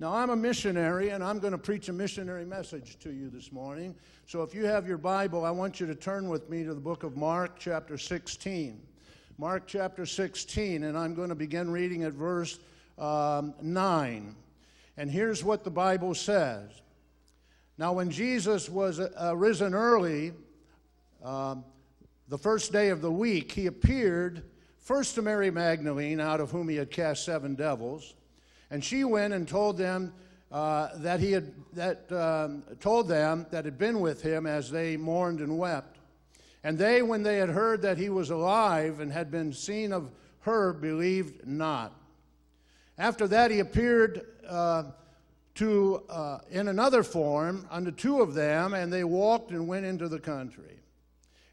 Now, 0.00 0.14
I'm 0.14 0.30
a 0.30 0.36
missionary, 0.36 1.08
and 1.08 1.24
I'm 1.24 1.40
going 1.40 1.50
to 1.50 1.58
preach 1.58 1.88
a 1.88 1.92
missionary 1.92 2.44
message 2.44 3.00
to 3.00 3.10
you 3.10 3.30
this 3.30 3.50
morning. 3.50 3.96
So, 4.26 4.44
if 4.44 4.54
you 4.54 4.64
have 4.64 4.86
your 4.86 4.96
Bible, 4.96 5.44
I 5.44 5.50
want 5.50 5.80
you 5.80 5.88
to 5.88 5.94
turn 5.96 6.28
with 6.28 6.48
me 6.48 6.62
to 6.62 6.72
the 6.72 6.80
book 6.80 7.02
of 7.02 7.16
Mark, 7.16 7.58
chapter 7.58 7.98
16. 7.98 8.80
Mark, 9.38 9.64
chapter 9.66 10.06
16, 10.06 10.84
and 10.84 10.96
I'm 10.96 11.14
going 11.14 11.30
to 11.30 11.34
begin 11.34 11.68
reading 11.68 12.04
at 12.04 12.12
verse 12.12 12.60
um, 12.96 13.54
9. 13.60 14.36
And 14.96 15.10
here's 15.10 15.42
what 15.42 15.64
the 15.64 15.70
Bible 15.70 16.14
says 16.14 16.70
Now, 17.76 17.92
when 17.94 18.08
Jesus 18.08 18.68
was 18.68 19.00
uh, 19.00 19.36
risen 19.36 19.74
early, 19.74 20.32
um, 21.24 21.64
the 22.28 22.38
first 22.38 22.70
day 22.70 22.90
of 22.90 23.00
the 23.00 23.10
week, 23.10 23.50
he 23.50 23.66
appeared 23.66 24.44
first 24.76 25.16
to 25.16 25.22
Mary 25.22 25.50
Magdalene, 25.50 26.20
out 26.20 26.40
of 26.40 26.52
whom 26.52 26.68
he 26.68 26.76
had 26.76 26.92
cast 26.92 27.24
seven 27.24 27.56
devils. 27.56 28.14
And 28.70 28.84
she 28.84 29.04
went 29.04 29.32
and 29.32 29.48
told 29.48 29.78
them 29.78 30.12
uh, 30.50 30.88
that 30.96 31.20
he 31.20 31.32
had 31.32 31.52
that 31.74 32.10
um, 32.12 32.62
told 32.80 33.08
them 33.08 33.46
that 33.50 33.64
had 33.64 33.78
been 33.78 34.00
with 34.00 34.22
him 34.22 34.46
as 34.46 34.70
they 34.70 34.96
mourned 34.96 35.40
and 35.40 35.58
wept. 35.58 35.98
And 36.64 36.78
they, 36.78 37.02
when 37.02 37.22
they 37.22 37.38
had 37.38 37.50
heard 37.50 37.82
that 37.82 37.98
he 37.98 38.08
was 38.08 38.30
alive 38.30 39.00
and 39.00 39.12
had 39.12 39.30
been 39.30 39.52
seen 39.52 39.92
of 39.92 40.10
her, 40.40 40.72
believed 40.72 41.46
not. 41.46 41.94
After 42.96 43.28
that, 43.28 43.50
he 43.50 43.60
appeared 43.60 44.26
uh, 44.48 44.84
to 45.56 46.02
uh, 46.08 46.38
in 46.50 46.68
another 46.68 47.02
form 47.02 47.66
unto 47.70 47.90
two 47.90 48.20
of 48.20 48.34
them, 48.34 48.74
and 48.74 48.92
they 48.92 49.04
walked 49.04 49.50
and 49.50 49.68
went 49.68 49.86
into 49.86 50.08
the 50.08 50.18
country. 50.18 50.80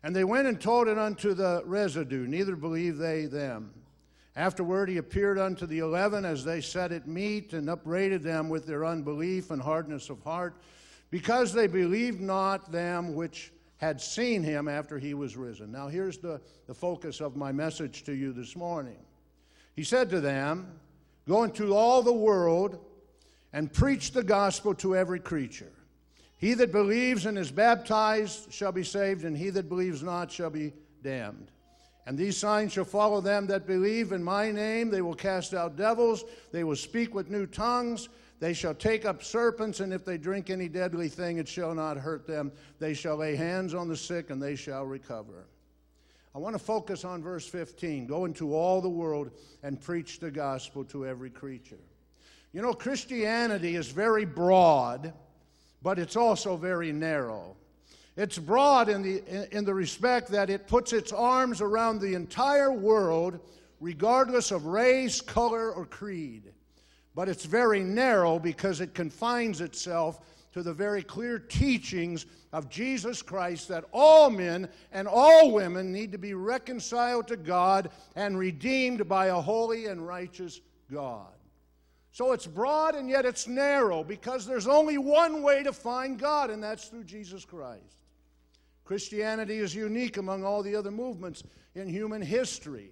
And 0.03 0.15
they 0.15 0.23
went 0.23 0.47
and 0.47 0.59
told 0.59 0.87
it 0.87 0.97
unto 0.97 1.33
the 1.33 1.63
residue, 1.65 2.27
neither 2.27 2.55
believed 2.55 2.99
they 2.99 3.25
them. 3.25 3.73
Afterward, 4.35 4.89
he 4.89 4.97
appeared 4.97 5.39
unto 5.39 5.65
the 5.65 5.79
eleven 5.79 6.25
as 6.25 6.43
they 6.43 6.59
sat 6.59 6.91
at 6.91 7.07
meat 7.07 7.53
and 7.53 7.69
upbraided 7.69 8.21
them 8.21 8.49
with 8.49 8.65
their 8.65 8.85
unbelief 8.85 9.49
and 9.49 9.61
hardness 9.61 10.09
of 10.09 10.21
heart, 10.23 10.55
because 11.09 11.53
they 11.53 11.67
believed 11.67 12.19
not 12.19 12.71
them 12.71 13.15
which 13.15 13.53
had 13.77 14.01
seen 14.01 14.43
him 14.43 14.67
after 14.67 14.97
he 14.97 15.13
was 15.13 15.37
risen. 15.37 15.71
Now, 15.71 15.87
here's 15.87 16.17
the, 16.17 16.41
the 16.67 16.73
focus 16.73 17.21
of 17.21 17.35
my 17.35 17.51
message 17.51 18.03
to 18.03 18.13
you 18.13 18.33
this 18.33 18.55
morning. 18.55 18.97
He 19.75 19.83
said 19.83 20.09
to 20.09 20.21
them, 20.21 20.79
Go 21.27 21.43
into 21.43 21.73
all 21.73 22.01
the 22.01 22.13
world 22.13 22.79
and 23.53 23.71
preach 23.71 24.11
the 24.11 24.23
gospel 24.23 24.73
to 24.75 24.95
every 24.95 25.19
creature. 25.19 25.71
He 26.37 26.53
that 26.55 26.71
believes 26.71 27.25
and 27.25 27.37
is 27.37 27.51
baptized 27.51 28.51
shall 28.51 28.71
be 28.71 28.83
saved, 28.83 29.23
and 29.23 29.35
he 29.35 29.49
that 29.51 29.69
believes 29.69 30.03
not 30.03 30.31
shall 30.31 30.49
be 30.49 30.73
damned. 31.01 31.51
And 32.05 32.17
these 32.17 32.37
signs 32.37 32.73
shall 32.73 32.85
follow 32.85 33.19
them 33.19 33.47
that 33.47 33.65
believe 33.65 34.11
in 34.11 34.23
my 34.23 34.51
name. 34.51 34.89
They 34.89 35.01
will 35.01 35.15
cast 35.15 35.53
out 35.53 35.75
devils. 35.75 36.23
They 36.51 36.63
will 36.63 36.75
speak 36.75 37.15
with 37.15 37.31
new 37.31 37.47
tongues. 37.47 38.09
They 38.39 38.53
shall 38.53 38.75
take 38.75 39.05
up 39.05 39.23
serpents, 39.23 39.79
and 39.79 39.93
if 39.93 40.03
they 40.05 40.17
drink 40.17 40.49
any 40.49 40.67
deadly 40.67 41.07
thing, 41.07 41.37
it 41.37 41.47
shall 41.47 41.73
not 41.73 41.97
hurt 41.97 42.27
them. 42.27 42.51
They 42.79 42.93
shall 42.93 43.17
lay 43.17 43.35
hands 43.35 43.73
on 43.73 43.87
the 43.87 43.95
sick, 43.95 44.29
and 44.29 44.41
they 44.41 44.55
shall 44.55 44.85
recover. 44.85 45.47
I 46.35 46.37
want 46.37 46.53
to 46.53 46.59
focus 46.59 47.05
on 47.05 47.23
verse 47.23 47.47
15 47.47 48.07
go 48.07 48.25
into 48.25 48.53
all 48.53 48.81
the 48.81 48.89
world 48.89 49.31
and 49.63 49.79
preach 49.79 50.19
the 50.19 50.29
gospel 50.29 50.83
to 50.85 51.05
every 51.05 51.29
creature. 51.29 51.79
You 52.51 52.61
know, 52.61 52.73
Christianity 52.73 53.75
is 53.75 53.87
very 53.87 54.25
broad, 54.25 55.13
but 55.81 55.97
it's 55.97 56.17
also 56.17 56.57
very 56.57 56.91
narrow. 56.91 57.55
It's 58.17 58.37
broad 58.37 58.87
in 58.87 59.01
the, 59.01 59.55
in 59.55 59.65
the 59.65 59.73
respect 59.73 60.29
that 60.29 60.49
it 60.49 60.67
puts 60.67 60.93
its 60.93 61.11
arms 61.11 61.59
around 61.59 61.99
the 61.99 62.13
entire 62.13 62.71
world, 62.71 63.39
regardless 63.81 64.51
of 64.51 64.67
race, 64.67 65.19
color, 65.19 65.71
or 65.71 65.85
creed. 65.85 66.53
But 67.13 67.27
it's 67.27 67.45
very 67.45 67.81
narrow 67.81 68.39
because 68.39 68.79
it 68.79 68.93
confines 68.93 69.59
itself 69.59 70.21
to 70.53 70.63
the 70.63 70.73
very 70.73 71.03
clear 71.03 71.37
teachings 71.37 72.25
of 72.53 72.69
Jesus 72.69 73.21
Christ 73.21 73.67
that 73.67 73.83
all 73.91 74.29
men 74.29 74.69
and 74.93 75.09
all 75.09 75.51
women 75.51 75.91
need 75.91 76.13
to 76.13 76.17
be 76.17 76.33
reconciled 76.33 77.27
to 77.27 77.35
God 77.35 77.89
and 78.15 78.39
redeemed 78.39 79.09
by 79.09 79.25
a 79.27 79.41
holy 79.41 79.87
and 79.87 80.07
righteous 80.07 80.61
God. 80.89 81.27
So 82.13 82.31
it's 82.31 82.47
broad 82.47 82.95
and 82.95 83.09
yet 83.09 83.25
it's 83.25 83.45
narrow 83.45 84.05
because 84.05 84.45
there's 84.45 84.67
only 84.67 84.97
one 84.97 85.41
way 85.41 85.63
to 85.63 85.73
find 85.73 86.17
God, 86.17 86.49
and 86.49 86.63
that's 86.63 86.87
through 86.87 87.03
Jesus 87.03 87.43
Christ. 87.43 88.04
Christianity 88.85 89.57
is 89.57 89.73
unique 89.75 90.17
among 90.17 90.43
all 90.43 90.61
the 90.61 90.75
other 90.75 90.91
movements 90.91 91.43
in 91.73 91.89
human 91.89 92.21
history. 92.21 92.91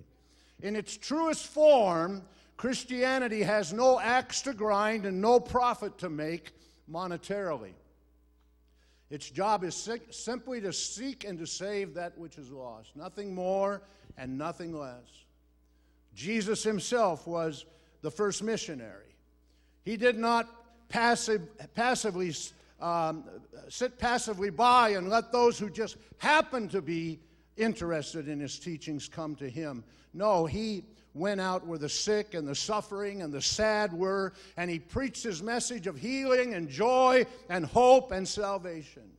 In 0.61 0.75
its 0.75 0.97
truest 0.97 1.47
form, 1.47 2.23
Christianity 2.57 3.43
has 3.43 3.71
no 3.71 3.99
axe 3.99 4.41
to 4.41 4.53
grind 4.53 5.05
and 5.05 5.21
no 5.21 5.39
profit 5.39 5.97
to 5.99 6.09
make 6.09 6.51
monetarily. 6.91 7.73
Its 9.09 9.29
job 9.29 9.63
is 9.63 9.89
simply 10.09 10.59
to 10.61 10.73
seek 10.73 11.23
and 11.23 11.37
to 11.37 11.45
save 11.45 11.93
that 11.93 12.17
which 12.17 12.37
is 12.39 12.49
lost, 12.49 12.95
nothing 12.95 13.35
more 13.35 13.83
and 14.17 14.37
nothing 14.37 14.73
less. 14.73 15.25
Jesus 16.15 16.63
himself 16.63 17.27
was 17.27 17.65
the 18.01 18.09
first 18.09 18.41
missionary. 18.41 19.15
He 19.83 19.97
did 19.97 20.17
not 20.17 20.49
passive, 20.89 21.47
passively 21.75 22.33
um, 22.83 23.23
sit 23.69 23.97
passively 23.97 24.49
by 24.49 24.89
and 24.89 25.09
let 25.09 25.31
those 25.31 25.57
who 25.57 25.69
just 25.69 25.95
happen 26.17 26.67
to 26.67 26.81
be 26.81 27.19
interested 27.55 28.27
in 28.27 28.39
his 28.39 28.59
teachings 28.59 29.07
come 29.07 29.35
to 29.37 29.49
him. 29.49 29.83
No, 30.13 30.45
he 30.45 30.83
went 31.13 31.39
out 31.39 31.65
where 31.65 31.77
the 31.77 31.87
sick 31.87 32.33
and 32.33 32.45
the 32.45 32.55
suffering 32.55 33.21
and 33.21 33.31
the 33.31 33.41
sad 33.41 33.93
were, 33.93 34.33
and 34.57 34.69
he 34.69 34.79
preached 34.79 35.23
his 35.23 35.41
message 35.41 35.87
of 35.87 35.95
healing 35.95 36.55
and 36.55 36.67
joy 36.67 37.25
and 37.49 37.65
hope 37.65 38.11
and 38.11 38.27
salvation. 38.27 39.09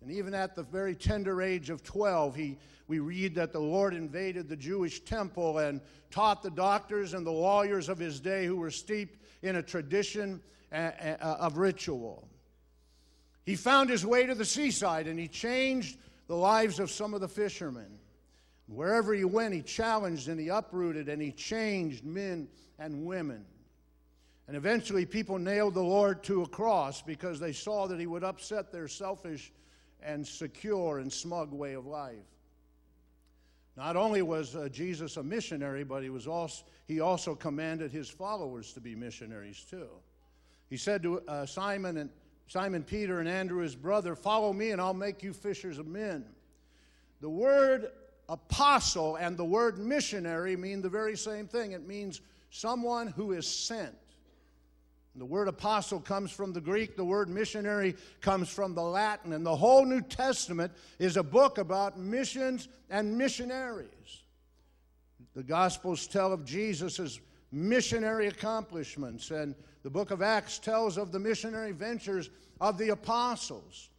And 0.00 0.10
even 0.10 0.34
at 0.34 0.56
the 0.56 0.64
very 0.64 0.96
tender 0.96 1.40
age 1.40 1.70
of 1.70 1.84
12, 1.84 2.34
he, 2.34 2.58
we 2.88 2.98
read 2.98 3.36
that 3.36 3.52
the 3.52 3.60
Lord 3.60 3.94
invaded 3.94 4.48
the 4.48 4.56
Jewish 4.56 5.04
temple 5.04 5.58
and 5.58 5.80
taught 6.10 6.42
the 6.42 6.50
doctors 6.50 7.14
and 7.14 7.24
the 7.24 7.30
lawyers 7.30 7.88
of 7.88 7.98
his 7.98 8.18
day 8.18 8.44
who 8.44 8.56
were 8.56 8.72
steeped 8.72 9.22
in 9.42 9.56
a 9.56 9.62
tradition 9.62 10.42
of 10.72 11.58
ritual. 11.58 12.26
He 13.44 13.56
found 13.56 13.90
his 13.90 14.06
way 14.06 14.26
to 14.26 14.34
the 14.34 14.44
seaside 14.44 15.06
and 15.06 15.18
he 15.18 15.28
changed 15.28 15.98
the 16.28 16.36
lives 16.36 16.78
of 16.78 16.90
some 16.90 17.14
of 17.14 17.20
the 17.20 17.28
fishermen. 17.28 17.98
Wherever 18.66 19.12
he 19.12 19.24
went, 19.24 19.54
he 19.54 19.62
challenged 19.62 20.28
and 20.28 20.40
he 20.40 20.48
uprooted 20.48 21.08
and 21.08 21.20
he 21.20 21.32
changed 21.32 22.04
men 22.04 22.48
and 22.78 23.04
women. 23.04 23.44
And 24.48 24.56
eventually, 24.56 25.06
people 25.06 25.38
nailed 25.38 25.74
the 25.74 25.82
Lord 25.82 26.22
to 26.24 26.42
a 26.42 26.48
cross 26.48 27.00
because 27.00 27.38
they 27.38 27.52
saw 27.52 27.86
that 27.86 28.00
he 28.00 28.06
would 28.06 28.24
upset 28.24 28.72
their 28.72 28.88
selfish 28.88 29.52
and 30.02 30.26
secure 30.26 30.98
and 30.98 31.12
smug 31.12 31.52
way 31.52 31.74
of 31.74 31.86
life. 31.86 32.16
Not 33.76 33.96
only 33.96 34.20
was 34.20 34.54
uh, 34.54 34.68
Jesus 34.70 35.16
a 35.16 35.22
missionary, 35.22 35.84
but 35.84 36.02
he, 36.02 36.10
was 36.10 36.26
also, 36.26 36.64
he 36.86 37.00
also 37.00 37.34
commanded 37.34 37.90
his 37.90 38.10
followers 38.10 38.72
to 38.74 38.80
be 38.80 38.94
missionaries 38.94 39.64
too. 39.64 39.88
He 40.68 40.76
said 40.76 41.02
to 41.04 41.20
uh, 41.20 41.46
Simon 41.46 41.96
and 41.96 42.10
Simon 42.46 42.82
Peter 42.82 43.18
and 43.18 43.28
Andrew 43.28 43.62
his 43.62 43.74
brother, 43.74 44.14
"Follow 44.14 44.52
me, 44.52 44.70
and 44.70 44.80
I'll 44.80 44.94
make 44.94 45.22
you 45.22 45.32
fishers 45.32 45.78
of 45.78 45.86
men." 45.86 46.34
The 47.20 47.30
word 47.30 47.92
apostle 48.28 49.16
and 49.16 49.36
the 49.36 49.44
word 49.44 49.78
missionary 49.78 50.56
mean 50.56 50.82
the 50.82 50.88
very 50.88 51.16
same 51.16 51.48
thing. 51.48 51.72
It 51.72 51.86
means 51.86 52.20
someone 52.50 53.08
who 53.08 53.32
is 53.32 53.46
sent. 53.46 53.96
The 55.14 55.26
word 55.26 55.48
apostle 55.48 56.00
comes 56.00 56.30
from 56.30 56.54
the 56.54 56.60
Greek, 56.60 56.96
the 56.96 57.04
word 57.04 57.28
missionary 57.28 57.96
comes 58.22 58.48
from 58.48 58.74
the 58.74 58.82
Latin, 58.82 59.34
and 59.34 59.44
the 59.44 59.56
whole 59.56 59.84
New 59.84 60.00
Testament 60.00 60.72
is 60.98 61.18
a 61.18 61.22
book 61.22 61.58
about 61.58 61.98
missions 61.98 62.68
and 62.88 63.18
missionaries. 63.18 64.22
The 65.34 65.42
Gospels 65.42 66.06
tell 66.06 66.32
of 66.32 66.46
Jesus' 66.46 67.20
missionary 67.52 68.28
accomplishments, 68.28 69.30
and 69.30 69.54
the 69.82 69.90
book 69.90 70.10
of 70.10 70.22
Acts 70.22 70.58
tells 70.58 70.96
of 70.96 71.12
the 71.12 71.18
missionary 71.18 71.72
ventures 71.72 72.30
of 72.60 72.78
the 72.78 72.88
apostles. 72.88 73.90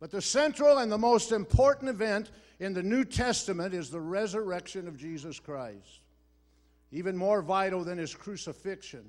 But 0.00 0.10
the 0.10 0.22
central 0.22 0.78
and 0.78 0.90
the 0.90 0.98
most 0.98 1.30
important 1.30 1.90
event 1.90 2.30
in 2.58 2.72
the 2.72 2.82
New 2.82 3.04
Testament 3.04 3.74
is 3.74 3.90
the 3.90 4.00
resurrection 4.00 4.88
of 4.88 4.96
Jesus 4.96 5.38
Christ, 5.38 6.00
even 6.90 7.16
more 7.16 7.42
vital 7.42 7.84
than 7.84 7.98
his 7.98 8.14
crucifixion. 8.14 9.04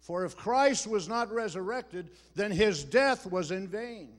For 0.00 0.24
if 0.24 0.36
Christ 0.36 0.86
was 0.86 1.08
not 1.08 1.32
resurrected, 1.32 2.10
then 2.36 2.52
his 2.52 2.84
death 2.84 3.26
was 3.26 3.50
in 3.50 3.66
vain. 3.66 4.12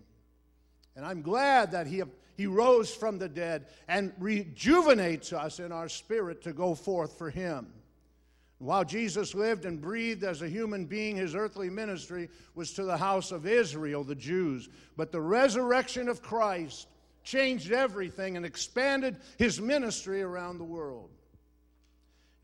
And 0.98 1.06
I'm 1.06 1.22
glad 1.22 1.72
that 1.72 1.88
he, 1.88 2.04
he 2.36 2.46
rose 2.46 2.94
from 2.94 3.20
the 3.20 3.30
dead 3.30 3.68
and 3.88 4.12
rejuvenates 4.20 5.32
us 5.32 5.60
in 5.60 5.72
our 5.72 5.88
spirit 5.88 6.42
to 6.42 6.52
go 6.52 6.76
forth 6.76 7.18
for 7.18 7.30
him. 7.30 7.68
While 8.60 8.86
Jesus 8.86 9.36
lived 9.36 9.66
and 9.66 9.80
breathed 9.80 10.24
as 10.24 10.42
a 10.42 10.50
human 10.50 10.86
being, 10.86 11.16
his 11.16 11.36
earthly 11.36 11.70
ministry 11.70 12.30
was 12.56 12.74
to 12.74 12.84
the 12.84 12.98
house 12.98 13.32
of 13.32 13.46
Israel, 13.46 14.04
the 14.04 14.16
Jews. 14.16 14.68
But 14.96 15.12
the 15.12 15.22
resurrection 15.22 16.10
of 16.10 16.24
Christ 16.24 16.88
changed 17.24 17.72
everything 17.72 18.36
and 18.36 18.46
expanded 18.46 19.18
his 19.38 19.62
ministry 19.62 20.24
around 20.24 20.58
the 20.58 20.64
world. 20.64 21.10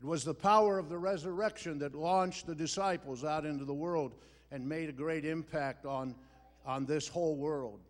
It 0.00 0.06
was 0.06 0.22
the 0.22 0.34
power 0.34 0.78
of 0.78 0.88
the 0.88 0.98
resurrection 0.98 1.78
that 1.80 1.94
launched 1.94 2.46
the 2.46 2.54
disciples 2.54 3.24
out 3.24 3.44
into 3.44 3.64
the 3.64 3.74
world 3.74 4.14
and 4.52 4.68
made 4.68 4.90
a 4.90 4.92
great 4.92 5.24
impact 5.24 5.84
on, 5.84 6.14
on 6.64 6.84
this 6.84 7.08
whole 7.08 7.36
world. 7.36 7.80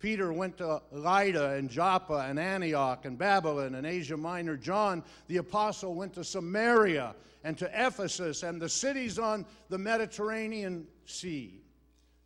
Peter 0.00 0.32
went 0.32 0.56
to 0.56 0.80
Lydda 0.90 1.50
and 1.50 1.68
Joppa 1.68 2.26
and 2.28 2.38
Antioch 2.38 3.04
and 3.04 3.18
Babylon 3.18 3.74
and 3.74 3.86
Asia 3.86 4.16
Minor. 4.16 4.56
John, 4.56 5.04
the 5.28 5.36
apostle, 5.36 5.94
went 5.94 6.14
to 6.14 6.24
Samaria 6.24 7.14
and 7.44 7.56
to 7.58 7.70
Ephesus 7.72 8.42
and 8.42 8.60
the 8.60 8.68
cities 8.68 9.18
on 9.18 9.44
the 9.68 9.78
Mediterranean 9.78 10.86
Sea. 11.04 11.60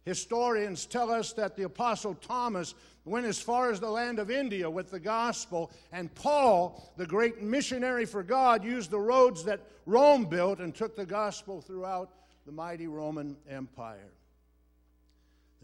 Historians 0.04 0.86
tell 0.86 1.10
us 1.10 1.32
that 1.32 1.56
the 1.56 1.64
Apostle 1.64 2.14
Thomas 2.14 2.74
went 3.04 3.26
as 3.26 3.40
far 3.40 3.70
as 3.70 3.80
the 3.80 3.90
land 3.90 4.18
of 4.18 4.30
India 4.30 4.68
with 4.68 4.90
the 4.90 5.00
gospel, 5.00 5.70
and 5.92 6.14
Paul, 6.14 6.92
the 6.96 7.06
great 7.06 7.42
missionary 7.42 8.04
for 8.04 8.22
God, 8.22 8.64
used 8.64 8.90
the 8.90 9.00
roads 9.00 9.44
that 9.44 9.60
Rome 9.86 10.26
built 10.26 10.60
and 10.60 10.74
took 10.74 10.94
the 10.94 11.06
gospel 11.06 11.60
throughout 11.60 12.10
the 12.46 12.52
mighty 12.52 12.86
Roman 12.86 13.36
Empire. 13.48 14.13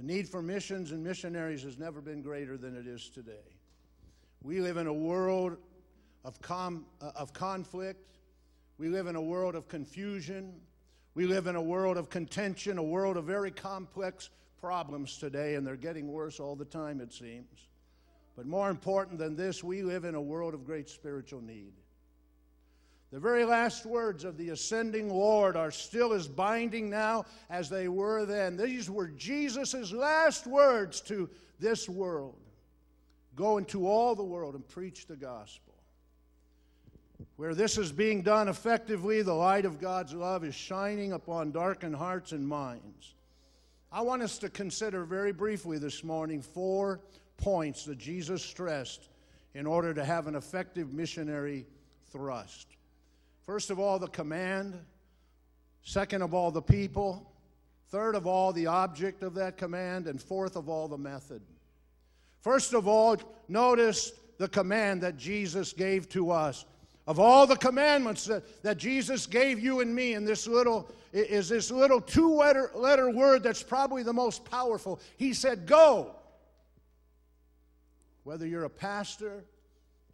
The 0.00 0.06
need 0.06 0.30
for 0.30 0.40
missions 0.40 0.92
and 0.92 1.04
missionaries 1.04 1.62
has 1.62 1.76
never 1.76 2.00
been 2.00 2.22
greater 2.22 2.56
than 2.56 2.74
it 2.74 2.86
is 2.86 3.10
today. 3.10 3.58
We 4.42 4.60
live 4.60 4.78
in 4.78 4.86
a 4.86 4.92
world 4.94 5.58
of, 6.24 6.40
com- 6.40 6.86
uh, 7.02 7.10
of 7.16 7.34
conflict, 7.34 8.16
we 8.78 8.88
live 8.88 9.08
in 9.08 9.16
a 9.16 9.20
world 9.20 9.54
of 9.54 9.68
confusion. 9.68 10.54
We 11.14 11.26
live 11.26 11.48
in 11.48 11.54
a 11.54 11.60
world 11.60 11.98
of 11.98 12.08
contention, 12.08 12.78
a 12.78 12.82
world 12.82 13.18
of 13.18 13.24
very 13.24 13.50
complex 13.50 14.30
problems 14.58 15.18
today, 15.18 15.56
and 15.56 15.66
they're 15.66 15.76
getting 15.76 16.10
worse 16.10 16.40
all 16.40 16.56
the 16.56 16.64
time, 16.64 17.02
it 17.02 17.12
seems. 17.12 17.68
But 18.36 18.46
more 18.46 18.70
important 18.70 19.18
than 19.18 19.36
this, 19.36 19.62
we 19.62 19.82
live 19.82 20.06
in 20.06 20.14
a 20.14 20.22
world 20.22 20.54
of 20.54 20.64
great 20.64 20.88
spiritual 20.88 21.42
need. 21.42 21.74
The 23.12 23.20
very 23.20 23.44
last 23.44 23.84
words 23.84 24.24
of 24.24 24.36
the 24.36 24.50
ascending 24.50 25.08
Lord 25.08 25.56
are 25.56 25.72
still 25.72 26.12
as 26.12 26.28
binding 26.28 26.88
now 26.90 27.24
as 27.48 27.68
they 27.68 27.88
were 27.88 28.24
then. 28.24 28.56
These 28.56 28.88
were 28.88 29.08
Jesus' 29.08 29.92
last 29.92 30.46
words 30.46 31.00
to 31.02 31.28
this 31.58 31.88
world 31.88 32.36
Go 33.36 33.56
into 33.56 33.86
all 33.86 34.14
the 34.14 34.22
world 34.22 34.54
and 34.54 34.68
preach 34.68 35.06
the 35.06 35.16
gospel. 35.16 35.74
Where 37.36 37.54
this 37.54 37.78
is 37.78 37.90
being 37.90 38.20
done 38.20 38.48
effectively, 38.48 39.22
the 39.22 39.32
light 39.32 39.64
of 39.64 39.80
God's 39.80 40.12
love 40.12 40.44
is 40.44 40.54
shining 40.54 41.12
upon 41.12 41.52
darkened 41.52 41.96
hearts 41.96 42.32
and 42.32 42.46
minds. 42.46 43.14
I 43.90 44.02
want 44.02 44.22
us 44.22 44.38
to 44.38 44.50
consider 44.50 45.04
very 45.04 45.32
briefly 45.32 45.78
this 45.78 46.04
morning 46.04 46.42
four 46.42 47.00
points 47.38 47.84
that 47.86 47.98
Jesus 47.98 48.42
stressed 48.42 49.08
in 49.54 49.66
order 49.66 49.94
to 49.94 50.04
have 50.04 50.26
an 50.26 50.34
effective 50.34 50.92
missionary 50.92 51.66
thrust. 52.12 52.66
First 53.50 53.70
of 53.70 53.80
all, 53.80 53.98
the 53.98 54.06
command. 54.06 54.78
Second 55.82 56.22
of 56.22 56.34
all, 56.34 56.52
the 56.52 56.62
people. 56.62 57.32
Third 57.88 58.14
of 58.14 58.24
all, 58.24 58.52
the 58.52 58.68
object 58.68 59.24
of 59.24 59.34
that 59.34 59.56
command. 59.56 60.06
And 60.06 60.22
fourth 60.22 60.54
of 60.54 60.68
all, 60.68 60.86
the 60.86 60.96
method. 60.96 61.42
First 62.42 62.74
of 62.74 62.86
all, 62.86 63.16
notice 63.48 64.12
the 64.38 64.46
command 64.46 65.00
that 65.00 65.16
Jesus 65.16 65.72
gave 65.72 66.08
to 66.10 66.30
us 66.30 66.64
of 67.08 67.18
all 67.18 67.44
the 67.44 67.56
commandments 67.56 68.24
that, 68.26 68.62
that 68.62 68.78
Jesus 68.78 69.26
gave 69.26 69.58
you 69.58 69.80
and 69.80 69.92
me 69.92 70.14
in 70.14 70.24
this 70.24 70.46
little 70.46 70.88
is 71.12 71.48
this 71.48 71.72
little 71.72 72.00
two 72.00 72.32
letter, 72.32 72.70
letter 72.72 73.10
word 73.10 73.42
that's 73.42 73.64
probably 73.64 74.04
the 74.04 74.12
most 74.12 74.44
powerful. 74.44 75.00
He 75.16 75.34
said, 75.34 75.66
Go. 75.66 76.14
Whether 78.22 78.46
you're 78.46 78.62
a 78.62 78.70
pastor 78.70 79.42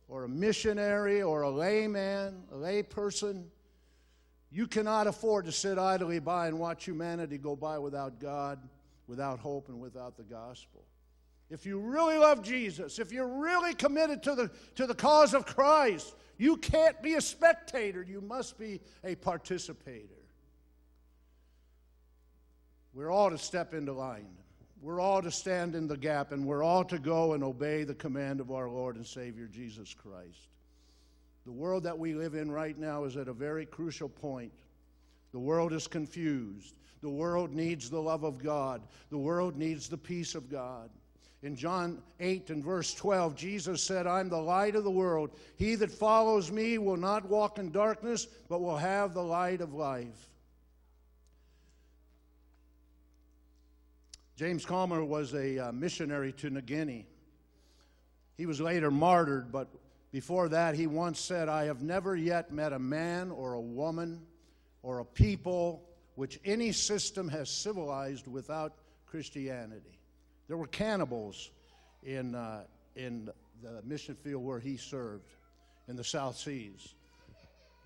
or 0.08 0.24
a 0.24 0.28
missionary 0.28 1.22
or 1.22 1.42
a 1.42 1.50
layman, 1.50 2.42
a 2.52 2.56
lay 2.56 2.82
person, 2.82 3.50
you 4.50 4.66
cannot 4.66 5.06
afford 5.06 5.44
to 5.46 5.52
sit 5.52 5.78
idly 5.78 6.18
by 6.18 6.46
and 6.46 6.58
watch 6.58 6.84
humanity 6.84 7.38
go 7.38 7.56
by 7.56 7.78
without 7.78 8.20
God, 8.20 8.60
without 9.06 9.38
hope, 9.40 9.68
and 9.68 9.80
without 9.80 10.16
the 10.16 10.22
gospel. 10.22 10.84
If 11.50 11.66
you 11.66 11.78
really 11.78 12.16
love 12.16 12.42
Jesus, 12.42 12.98
if 12.98 13.12
you're 13.12 13.40
really 13.40 13.74
committed 13.74 14.22
to 14.24 14.34
the, 14.34 14.50
to 14.76 14.86
the 14.86 14.94
cause 14.94 15.34
of 15.34 15.46
Christ, 15.46 16.14
you 16.38 16.56
can't 16.56 17.00
be 17.02 17.14
a 17.14 17.20
spectator, 17.20 18.02
you 18.02 18.20
must 18.20 18.58
be 18.58 18.80
a 19.04 19.14
participator. 19.14 20.14
We're 22.92 23.10
all 23.10 23.30
to 23.30 23.38
step 23.38 23.74
into 23.74 23.92
line. 23.92 24.26
We're 24.82 25.00
all 25.00 25.22
to 25.22 25.30
stand 25.30 25.74
in 25.74 25.88
the 25.88 25.96
gap, 25.96 26.32
and 26.32 26.46
we're 26.46 26.62
all 26.62 26.84
to 26.84 26.98
go 26.98 27.32
and 27.32 27.42
obey 27.42 27.84
the 27.84 27.94
command 27.94 28.40
of 28.40 28.50
our 28.50 28.68
Lord 28.68 28.96
and 28.96 29.06
Savior 29.06 29.46
Jesus 29.46 29.94
Christ. 29.94 30.48
The 31.44 31.52
world 31.52 31.84
that 31.84 31.98
we 31.98 32.14
live 32.14 32.34
in 32.34 32.50
right 32.50 32.76
now 32.76 33.04
is 33.04 33.16
at 33.16 33.28
a 33.28 33.32
very 33.32 33.66
crucial 33.66 34.08
point. 34.08 34.52
The 35.32 35.38
world 35.38 35.72
is 35.72 35.86
confused. 35.86 36.74
The 37.02 37.10
world 37.10 37.52
needs 37.52 37.88
the 37.88 38.00
love 38.00 38.24
of 38.24 38.42
God. 38.42 38.82
The 39.10 39.18
world 39.18 39.56
needs 39.56 39.88
the 39.88 39.98
peace 39.98 40.34
of 40.34 40.50
God. 40.50 40.90
In 41.42 41.54
John 41.54 42.02
8 42.18 42.50
and 42.50 42.64
verse 42.64 42.94
12, 42.94 43.36
Jesus 43.36 43.82
said, 43.82 44.06
I'm 44.06 44.28
the 44.28 44.36
light 44.36 44.74
of 44.74 44.84
the 44.84 44.90
world. 44.90 45.30
He 45.56 45.74
that 45.76 45.92
follows 45.92 46.50
me 46.50 46.78
will 46.78 46.96
not 46.96 47.28
walk 47.28 47.58
in 47.58 47.70
darkness, 47.70 48.26
but 48.48 48.60
will 48.60 48.76
have 48.76 49.14
the 49.14 49.22
light 49.22 49.60
of 49.60 49.72
life. 49.72 50.30
James 54.36 54.66
Chalmers 54.66 55.08
was 55.08 55.32
a 55.32 55.58
uh, 55.58 55.72
missionary 55.72 56.30
to 56.34 56.50
New 56.50 56.60
Guinea. 56.60 57.06
He 58.36 58.44
was 58.44 58.60
later 58.60 58.90
martyred, 58.90 59.50
but 59.50 59.68
Before 60.16 60.48
that, 60.48 60.74
he 60.74 60.86
once 60.86 61.20
said, 61.20 61.50
I 61.50 61.64
have 61.64 61.82
never 61.82 62.16
yet 62.16 62.50
met 62.50 62.72
a 62.72 62.78
man 62.78 63.30
or 63.30 63.52
a 63.52 63.60
woman 63.60 64.22
or 64.82 65.00
a 65.00 65.04
people 65.04 65.82
which 66.14 66.40
any 66.42 66.72
system 66.72 67.28
has 67.28 67.50
civilized 67.50 68.26
without 68.26 68.72
Christianity. 69.04 69.98
There 70.48 70.56
were 70.56 70.68
cannibals 70.68 71.50
in, 72.02 72.34
uh, 72.34 72.62
in 72.94 73.28
the 73.62 73.82
mission 73.84 74.14
field 74.14 74.42
where 74.42 74.58
he 74.58 74.78
served 74.78 75.34
in 75.86 75.96
the 75.96 76.04
South 76.04 76.38
Seas. 76.38 76.94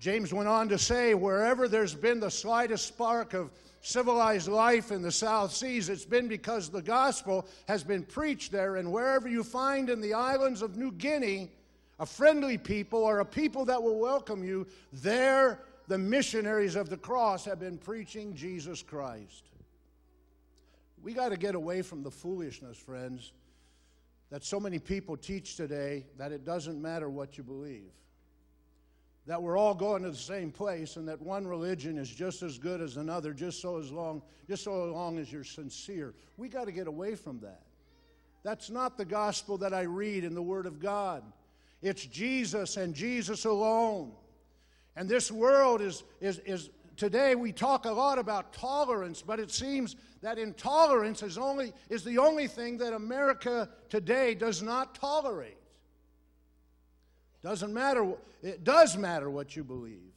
James 0.01 0.33
went 0.33 0.49
on 0.49 0.67
to 0.67 0.79
say, 0.79 1.13
wherever 1.13 1.67
there's 1.67 1.93
been 1.93 2.19
the 2.19 2.31
slightest 2.31 2.87
spark 2.87 3.35
of 3.35 3.51
civilized 3.81 4.47
life 4.47 4.91
in 4.91 5.03
the 5.03 5.11
South 5.11 5.53
Seas, 5.53 5.89
it's 5.89 6.05
been 6.05 6.27
because 6.27 6.69
the 6.69 6.81
gospel 6.81 7.47
has 7.67 7.83
been 7.83 8.01
preached 8.01 8.51
there. 8.51 8.77
And 8.77 8.91
wherever 8.91 9.29
you 9.29 9.43
find 9.43 9.91
in 9.91 10.01
the 10.01 10.15
islands 10.15 10.63
of 10.63 10.75
New 10.75 10.91
Guinea 10.91 11.51
a 11.99 12.05
friendly 12.07 12.57
people 12.57 13.03
or 13.03 13.19
a 13.19 13.25
people 13.25 13.63
that 13.65 13.83
will 13.83 13.99
welcome 13.99 14.43
you, 14.43 14.65
there 14.91 15.59
the 15.87 15.99
missionaries 15.99 16.75
of 16.75 16.89
the 16.89 16.97
cross 16.97 17.45
have 17.45 17.59
been 17.59 17.77
preaching 17.77 18.33
Jesus 18.33 18.81
Christ. 18.81 19.43
We 21.03 21.13
got 21.13 21.29
to 21.29 21.37
get 21.37 21.53
away 21.53 21.83
from 21.83 22.01
the 22.01 22.09
foolishness, 22.09 22.75
friends, 22.75 23.33
that 24.31 24.43
so 24.43 24.59
many 24.59 24.79
people 24.79 25.15
teach 25.15 25.57
today 25.57 26.07
that 26.17 26.31
it 26.31 26.43
doesn't 26.43 26.81
matter 26.81 27.07
what 27.07 27.37
you 27.37 27.43
believe. 27.43 27.91
That 29.27 29.41
we're 29.41 29.57
all 29.57 29.75
going 29.75 30.03
to 30.03 30.09
the 30.09 30.15
same 30.15 30.51
place 30.51 30.95
and 30.95 31.07
that 31.07 31.21
one 31.21 31.45
religion 31.45 31.97
is 31.97 32.09
just 32.09 32.41
as 32.41 32.57
good 32.57 32.81
as 32.81 32.97
another 32.97 33.33
just 33.33 33.61
so 33.61 33.77
as 33.77 33.91
long 33.91 34.23
just 34.47 34.63
so 34.63 34.85
long 34.85 35.19
as 35.19 35.31
you're 35.31 35.43
sincere. 35.43 36.13
We 36.37 36.49
got 36.49 36.65
to 36.65 36.71
get 36.71 36.87
away 36.87 37.15
from 37.15 37.39
that. 37.41 37.61
That's 38.43 38.69
not 38.69 38.97
the 38.97 39.05
gospel 39.05 39.57
that 39.59 39.73
I 39.73 39.81
read 39.81 40.23
in 40.23 40.33
the 40.33 40.41
word 40.41 40.65
of 40.65 40.79
God. 40.79 41.23
It's 41.81 42.05
Jesus 42.05 42.77
and 42.77 42.93
Jesus 42.93 43.45
alone. 43.45 44.11
And 44.95 45.07
this 45.07 45.31
world 45.31 45.81
is, 45.81 46.03
is, 46.19 46.39
is 46.39 46.69
today 46.97 47.35
we 47.35 47.51
talk 47.51 47.85
a 47.85 47.91
lot 47.91 48.19
about 48.19 48.53
tolerance, 48.53 49.21
but 49.21 49.39
it 49.39 49.51
seems 49.51 49.95
that 50.21 50.37
intolerance 50.37 51.23
is, 51.23 51.37
only, 51.37 51.73
is 51.89 52.03
the 52.03 52.17
only 52.17 52.47
thing 52.47 52.77
that 52.79 52.93
America 52.93 53.69
today 53.89 54.35
does 54.35 54.61
not 54.61 54.95
tolerate. 54.95 55.57
Doesn't 57.43 57.73
matter, 57.73 58.13
it 58.43 58.63
does 58.63 58.97
matter 58.97 59.29
what 59.29 59.55
you 59.55 59.63
believe. 59.63 60.13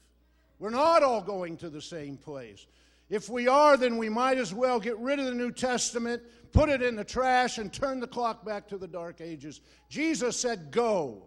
We're 0.58 0.70
not 0.70 1.02
all 1.02 1.22
going 1.22 1.56
to 1.58 1.70
the 1.70 1.80
same 1.80 2.16
place. 2.16 2.66
If 3.10 3.28
we 3.28 3.48
are, 3.48 3.76
then 3.76 3.96
we 3.96 4.08
might 4.08 4.38
as 4.38 4.54
well 4.54 4.80
get 4.80 4.98
rid 4.98 5.18
of 5.18 5.26
the 5.26 5.34
New 5.34 5.52
Testament, 5.52 6.22
put 6.52 6.68
it 6.68 6.82
in 6.82 6.96
the 6.96 7.04
trash, 7.04 7.58
and 7.58 7.72
turn 7.72 8.00
the 8.00 8.06
clock 8.06 8.44
back 8.44 8.68
to 8.68 8.78
the 8.78 8.88
Dark 8.88 9.20
Ages. 9.20 9.60
Jesus 9.88 10.38
said, 10.38 10.70
Go. 10.70 11.22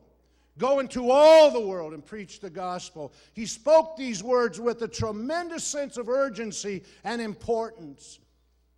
Go 0.57 0.79
into 0.79 1.11
all 1.11 1.51
the 1.51 1.61
world 1.61 1.93
and 1.93 2.03
preach 2.03 2.39
the 2.39 2.49
gospel. 2.49 3.13
He 3.33 3.45
spoke 3.45 3.95
these 3.95 4.23
words 4.23 4.59
with 4.59 4.81
a 4.81 4.87
tremendous 4.87 5.63
sense 5.63 5.97
of 5.97 6.09
urgency 6.09 6.83
and 7.03 7.21
importance. 7.21 8.17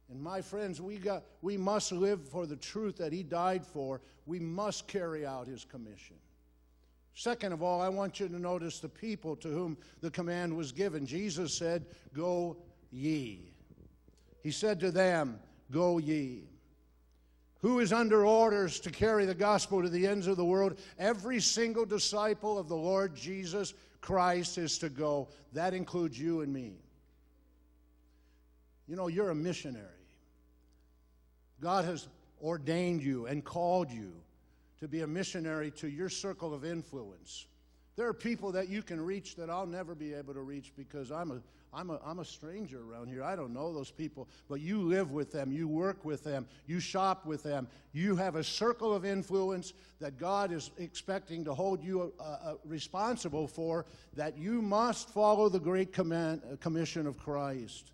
And 0.10 0.22
my 0.22 0.42
friends, 0.42 0.82
we, 0.82 0.98
got, 0.98 1.24
we 1.42 1.56
must 1.56 1.94
live 1.94 2.28
for 2.28 2.46
the 2.46 2.58
truth 2.58 2.98
that 2.98 3.14
He 3.14 3.24
died 3.24 3.66
for. 3.66 4.02
We 4.26 4.40
must 4.40 4.88
carry 4.88 5.26
out 5.26 5.48
His 5.48 5.64
commission. 5.64 6.18
Second 7.20 7.52
of 7.52 7.62
all, 7.62 7.82
I 7.82 7.90
want 7.90 8.22
you 8.22 8.30
to 8.30 8.40
notice 8.40 8.80
the 8.80 8.88
people 8.88 9.36
to 9.36 9.50
whom 9.50 9.76
the 10.00 10.10
command 10.10 10.56
was 10.56 10.72
given. 10.72 11.06
Jesus 11.06 11.54
said, 11.54 11.86
Go 12.14 12.56
ye. 12.92 13.52
He 14.42 14.52
said 14.52 14.80
to 14.80 14.90
them, 14.90 15.38
Go 15.70 15.98
ye. 15.98 16.44
Who 17.58 17.82
is 17.82 17.92
under 17.92 18.26
orders 18.26 18.80
to 18.80 18.90
carry 18.90 19.26
the 19.26 19.36
gospel 19.36 19.82
to 19.82 19.90
the 19.90 20.08
ends 20.08 20.28
of 20.28 20.38
the 20.38 20.46
world? 20.46 20.80
Every 20.98 21.42
single 21.42 21.84
disciple 21.86 22.58
of 22.58 22.70
the 22.70 22.78
Lord 22.78 23.18
Jesus 23.18 23.74
Christ 24.00 24.58
is 24.58 24.78
to 24.78 24.88
go. 24.88 25.28
That 25.52 25.74
includes 25.74 26.18
you 26.18 26.40
and 26.40 26.54
me. 26.54 26.78
You 28.88 28.96
know, 28.96 29.08
you're 29.08 29.32
a 29.32 29.36
missionary. 29.36 29.84
God 31.60 31.84
has 31.84 32.08
ordained 32.42 33.04
you 33.04 33.26
and 33.26 33.44
called 33.44 33.92
you 33.92 34.14
to 34.80 34.88
be 34.88 35.02
a 35.02 35.08
missionary 35.08 35.72
to 35.72 35.88
your 35.88 36.10
circle 36.10 36.54
of 36.54 36.64
influence. 36.64 37.48
There 37.96 38.08
are 38.08 38.14
people 38.14 38.54
that 38.54 38.70
you 38.70 38.82
can 38.82 39.02
reach 39.02 39.36
that 39.36 39.50
I'll 39.50 39.66
never 39.66 39.94
be 39.94 40.14
able 40.14 40.34
to 40.34 40.42
reach 40.42 40.72
because 40.78 41.12
I'm 41.12 41.32
a, 41.32 41.42
I'm 41.74 41.90
a, 41.90 42.00
I'm 42.06 42.20
a 42.20 42.26
stranger 42.26 42.82
around 42.82 43.10
here. 43.10 43.22
I 43.24 43.36
don't 43.36 43.54
know 43.54 43.74
those 43.74 43.92
people, 43.92 44.30
but 44.48 44.62
you 44.62 44.82
live 44.82 45.12
with 45.12 45.34
them, 45.34 45.52
you 45.52 45.68
work 45.68 46.06
with 46.06 46.24
them, 46.24 46.48
you 46.66 46.80
shop 46.80 47.26
with 47.26 47.44
them. 47.44 47.68
You 47.92 48.16
have 48.16 48.38
a 48.38 48.44
circle 48.44 48.94
of 48.94 49.04
influence 49.04 49.74
that 50.00 50.18
God 50.18 50.54
is 50.54 50.72
expecting 50.78 51.44
to 51.44 51.54
hold 51.54 51.84
you 51.84 52.14
uh, 52.22 52.24
uh, 52.24 52.54
responsible 52.64 53.50
for, 53.50 53.86
that 54.16 54.38
you 54.38 54.62
must 54.62 55.10
follow 55.10 55.50
the 55.50 55.60
great 55.60 55.92
command, 55.92 56.42
uh, 56.50 56.56
commission 56.56 57.06
of 57.06 57.18
Christ. 57.18 57.92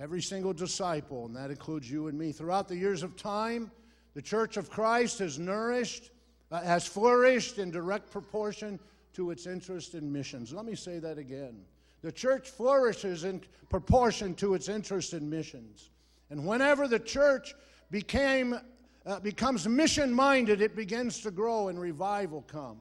Every 0.00 0.22
single 0.22 0.52
disciple, 0.52 1.26
and 1.26 1.34
that 1.34 1.50
includes 1.50 1.90
you 1.90 2.06
and 2.06 2.16
me. 2.16 2.30
Throughout 2.30 2.68
the 2.68 2.76
years 2.76 3.02
of 3.02 3.16
time, 3.16 3.72
the 4.14 4.22
Church 4.22 4.56
of 4.56 4.70
Christ 4.70 5.18
has 5.20 5.38
nourished, 5.38 6.10
uh, 6.50 6.62
has 6.62 6.86
flourished 6.86 7.58
in 7.58 7.70
direct 7.70 8.10
proportion 8.10 8.78
to 9.14 9.30
its 9.30 9.46
interest 9.46 9.94
in 9.94 10.12
missions. 10.12 10.52
Let 10.52 10.64
me 10.64 10.74
say 10.74 10.98
that 10.98 11.18
again. 11.18 11.64
The 12.02 12.12
church 12.12 12.48
flourishes 12.48 13.24
in 13.24 13.42
proportion 13.68 14.34
to 14.36 14.54
its 14.54 14.68
interest 14.68 15.12
in 15.12 15.28
missions. 15.28 15.90
And 16.30 16.46
whenever 16.46 16.88
the 16.88 16.98
church 16.98 17.54
became, 17.90 18.58
uh, 19.04 19.20
becomes 19.20 19.68
mission 19.68 20.12
minded, 20.12 20.62
it 20.62 20.74
begins 20.74 21.20
to 21.22 21.30
grow 21.30 21.68
and 21.68 21.78
revival 21.78 22.42
comes. 22.42 22.80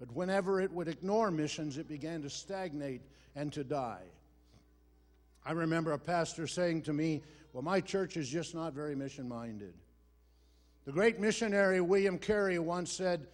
But 0.00 0.10
whenever 0.12 0.60
it 0.60 0.72
would 0.72 0.88
ignore 0.88 1.30
missions, 1.30 1.78
it 1.78 1.88
began 1.88 2.22
to 2.22 2.30
stagnate 2.30 3.02
and 3.36 3.52
to 3.52 3.64
die. 3.64 4.04
I 5.44 5.52
remember 5.52 5.92
a 5.92 5.98
pastor 5.98 6.46
saying 6.46 6.82
to 6.82 6.92
me, 6.92 7.22
Well, 7.52 7.62
my 7.62 7.80
church 7.80 8.16
is 8.16 8.28
just 8.28 8.54
not 8.54 8.72
very 8.72 8.94
mission 8.94 9.28
minded. 9.28 9.74
The 10.88 10.94
great 10.94 11.20
missionary 11.20 11.82
William 11.82 12.18
Carey 12.18 12.58
once 12.58 12.90
said, 12.90 13.26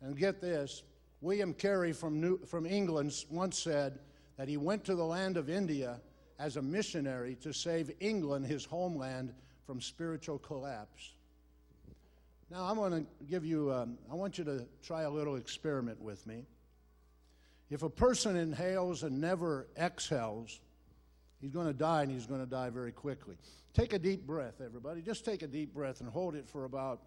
and 0.00 0.16
get 0.16 0.40
this, 0.40 0.82
William 1.20 1.52
Carey 1.52 1.92
from, 1.92 2.22
New, 2.22 2.38
from 2.46 2.64
England 2.64 3.12
once 3.28 3.58
said, 3.58 3.98
that 4.38 4.48
he 4.48 4.56
went 4.56 4.82
to 4.84 4.94
the 4.94 5.04
land 5.04 5.36
of 5.36 5.50
India 5.50 6.00
as 6.38 6.56
a 6.56 6.62
missionary 6.62 7.34
to 7.42 7.52
save 7.52 7.90
England, 8.00 8.46
his 8.46 8.64
homeland, 8.64 9.34
from 9.66 9.78
spiritual 9.78 10.38
collapse. 10.38 11.12
Now, 12.50 12.64
I'm 12.64 12.76
going 12.76 13.04
to 13.04 13.06
give 13.28 13.44
you, 13.44 13.70
um, 13.74 13.98
I 14.10 14.14
want 14.14 14.38
you 14.38 14.44
to 14.44 14.66
try 14.82 15.02
a 15.02 15.10
little 15.10 15.36
experiment 15.36 16.00
with 16.00 16.26
me. 16.26 16.46
If 17.68 17.82
a 17.82 17.90
person 17.90 18.36
inhales 18.36 19.02
and 19.02 19.20
never 19.20 19.68
exhales, 19.76 20.60
he's 21.46 21.52
going 21.52 21.68
to 21.68 21.72
die 21.72 22.02
and 22.02 22.10
he's 22.10 22.26
going 22.26 22.40
to 22.40 22.50
die 22.50 22.70
very 22.70 22.90
quickly. 22.90 23.36
Take 23.72 23.92
a 23.92 24.00
deep 24.00 24.26
breath, 24.26 24.60
everybody. 24.64 25.00
Just 25.00 25.24
take 25.24 25.42
a 25.42 25.46
deep 25.46 25.72
breath 25.72 26.00
and 26.00 26.08
hold 26.08 26.34
it 26.34 26.48
for 26.48 26.64
about 26.64 27.02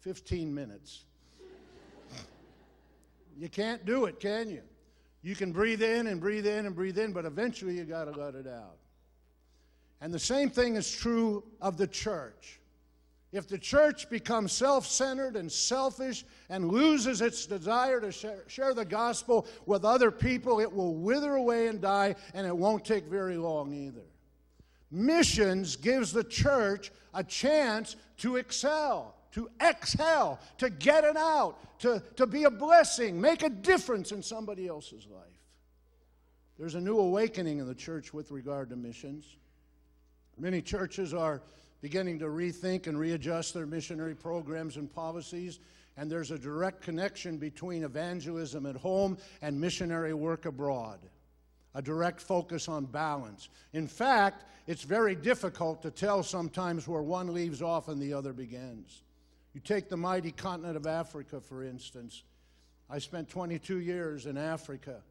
15 0.00 0.52
minutes. 0.52 1.04
you 3.38 3.48
can't 3.48 3.84
do 3.86 4.06
it, 4.06 4.18
can 4.18 4.50
you? 4.50 4.62
You 5.22 5.36
can 5.36 5.52
breathe 5.52 5.82
in 5.82 6.08
and 6.08 6.20
breathe 6.20 6.48
in 6.48 6.66
and 6.66 6.74
breathe 6.74 6.98
in, 6.98 7.12
but 7.12 7.24
eventually 7.24 7.76
you 7.76 7.84
got 7.84 8.12
to 8.12 8.20
let 8.20 8.34
it 8.34 8.48
out. 8.48 8.78
And 10.00 10.12
the 10.12 10.18
same 10.18 10.50
thing 10.50 10.74
is 10.74 10.90
true 10.90 11.44
of 11.60 11.76
the 11.76 11.86
church. 11.86 12.59
If 13.32 13.46
the 13.46 13.58
church 13.58 14.10
becomes 14.10 14.52
self 14.52 14.86
centered 14.86 15.36
and 15.36 15.50
selfish 15.50 16.24
and 16.48 16.68
loses 16.68 17.20
its 17.20 17.46
desire 17.46 18.00
to 18.00 18.10
share, 18.48 18.74
the 18.74 18.84
gospel 18.84 19.46
with 19.66 19.84
other 19.84 20.10
people, 20.10 20.60
it 20.60 20.72
will 20.72 20.94
wither 20.94 21.34
away 21.34 21.68
and 21.68 21.80
die, 21.80 22.16
and 22.34 22.46
it 22.46 22.56
won't 22.56 22.84
take 22.84 23.04
very 23.04 23.36
long 23.36 23.72
either. 23.72 24.02
Missions 24.90 25.76
gives 25.76 26.12
the 26.12 26.24
church 26.24 26.90
a 27.14 27.22
chance 27.22 27.94
to 28.18 28.36
excel 28.36 29.14
to 29.32 29.48
exhale, 29.60 30.38
to 30.58 30.70
get 30.70 31.04
it 31.04 31.16
out, 31.16 31.78
to, 31.80 32.02
to 32.16 32.26
be 32.26 32.44
a 32.44 32.50
blessing, 32.50 33.20
make 33.20 33.42
a 33.42 33.48
difference 33.48 34.12
in 34.12 34.22
somebody 34.22 34.66
else's 34.66 35.06
life. 35.06 35.26
There's 36.58 36.74
a 36.74 36.80
new 36.80 36.98
awakening 36.98 37.58
in 37.58 37.66
the 37.66 37.74
church 37.74 38.12
with 38.12 38.30
regard 38.30 38.70
to 38.70 38.76
missions. 38.76 39.36
Many 40.38 40.60
churches 40.60 41.14
are 41.14 41.42
beginning 41.80 42.18
to 42.18 42.26
rethink 42.26 42.86
and 42.86 42.98
readjust 42.98 43.54
their 43.54 43.66
missionary 43.66 44.14
programs 44.14 44.76
and 44.76 44.92
policies, 44.92 45.58
and 45.96 46.10
there's 46.10 46.30
a 46.30 46.38
direct 46.38 46.82
connection 46.82 47.36
between 47.36 47.84
evangelism 47.84 48.66
at 48.66 48.76
home 48.76 49.18
and 49.42 49.60
missionary 49.60 50.14
work 50.14 50.46
abroad. 50.46 50.98
A 51.74 51.82
direct 51.82 52.20
focus 52.20 52.68
on 52.68 52.84
balance. 52.84 53.48
In 53.72 53.86
fact, 53.86 54.44
it's 54.66 54.82
very 54.82 55.14
difficult 55.14 55.82
to 55.82 55.90
tell 55.90 56.22
sometimes 56.22 56.88
where 56.88 57.02
one 57.02 57.32
leaves 57.32 57.62
off 57.62 57.88
and 57.88 58.00
the 58.00 58.12
other 58.12 58.32
begins. 58.32 59.02
You 59.54 59.60
take 59.60 59.88
the 59.88 59.96
mighty 59.96 60.32
continent 60.32 60.76
of 60.76 60.86
Africa, 60.86 61.40
for 61.40 61.62
instance. 61.62 62.22
I 62.88 62.98
spent 62.98 63.28
22 63.28 63.80
years 63.80 64.26
in 64.26 64.36
Africa. 64.36 65.02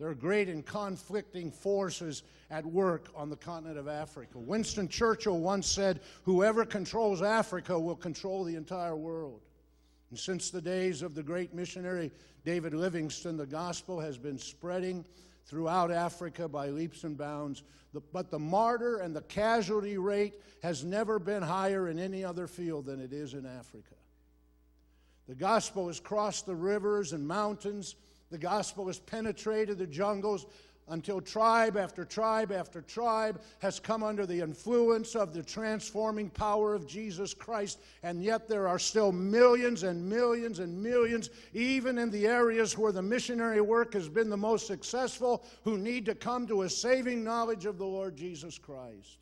There 0.00 0.08
are 0.08 0.14
great 0.14 0.48
and 0.48 0.64
conflicting 0.64 1.50
forces 1.50 2.22
at 2.50 2.64
work 2.64 3.08
on 3.14 3.28
the 3.28 3.36
continent 3.36 3.78
of 3.78 3.86
Africa. 3.86 4.38
Winston 4.38 4.88
Churchill 4.88 5.38
once 5.38 5.66
said, 5.66 6.00
Whoever 6.24 6.64
controls 6.64 7.20
Africa 7.20 7.78
will 7.78 7.96
control 7.96 8.42
the 8.42 8.56
entire 8.56 8.96
world. 8.96 9.42
And 10.08 10.18
since 10.18 10.48
the 10.48 10.62
days 10.62 11.02
of 11.02 11.14
the 11.14 11.22
great 11.22 11.52
missionary 11.52 12.10
David 12.46 12.72
Livingstone, 12.72 13.36
the 13.36 13.44
gospel 13.44 14.00
has 14.00 14.16
been 14.16 14.38
spreading 14.38 15.04
throughout 15.44 15.90
Africa 15.90 16.48
by 16.48 16.70
leaps 16.70 17.04
and 17.04 17.18
bounds. 17.18 17.62
but 18.10 18.30
the 18.30 18.38
martyr 18.38 19.00
and 19.00 19.14
the 19.14 19.20
casualty 19.22 19.98
rate 19.98 20.32
has 20.62 20.82
never 20.82 21.18
been 21.18 21.42
higher 21.42 21.88
in 21.88 21.98
any 21.98 22.24
other 22.24 22.46
field 22.46 22.86
than 22.86 23.00
it 23.00 23.12
is 23.12 23.34
in 23.34 23.44
Africa. 23.44 23.94
The 25.28 25.34
gospel 25.34 25.88
has 25.88 26.00
crossed 26.00 26.46
the 26.46 26.56
rivers 26.56 27.12
and 27.12 27.28
mountains. 27.28 27.96
The 28.30 28.38
gospel 28.38 28.86
has 28.86 28.98
penetrated 28.98 29.78
the 29.78 29.86
jungles 29.86 30.46
until 30.90 31.20
tribe 31.20 31.76
after 31.76 32.04
tribe 32.04 32.50
after 32.50 32.82
tribe 32.82 33.40
has 33.60 33.78
come 33.78 34.02
under 34.02 34.26
the 34.26 34.40
influence 34.40 35.14
of 35.14 35.32
the 35.32 35.42
transforming 35.42 36.28
power 36.28 36.74
of 36.74 36.86
Jesus 36.86 37.32
Christ. 37.32 37.80
And 38.02 38.22
yet 38.22 38.48
there 38.48 38.66
are 38.66 38.78
still 38.78 39.12
millions 39.12 39.84
and 39.84 40.08
millions 40.08 40.58
and 40.58 40.82
millions, 40.82 41.30
even 41.54 41.96
in 41.98 42.10
the 42.10 42.26
areas 42.26 42.76
where 42.76 42.92
the 42.92 43.02
missionary 43.02 43.60
work 43.60 43.94
has 43.94 44.08
been 44.08 44.28
the 44.28 44.36
most 44.36 44.66
successful, 44.66 45.44
who 45.62 45.78
need 45.78 46.06
to 46.06 46.14
come 46.14 46.46
to 46.48 46.62
a 46.62 46.68
saving 46.68 47.22
knowledge 47.22 47.66
of 47.66 47.78
the 47.78 47.86
Lord 47.86 48.16
Jesus 48.16 48.58
Christ. 48.58 49.18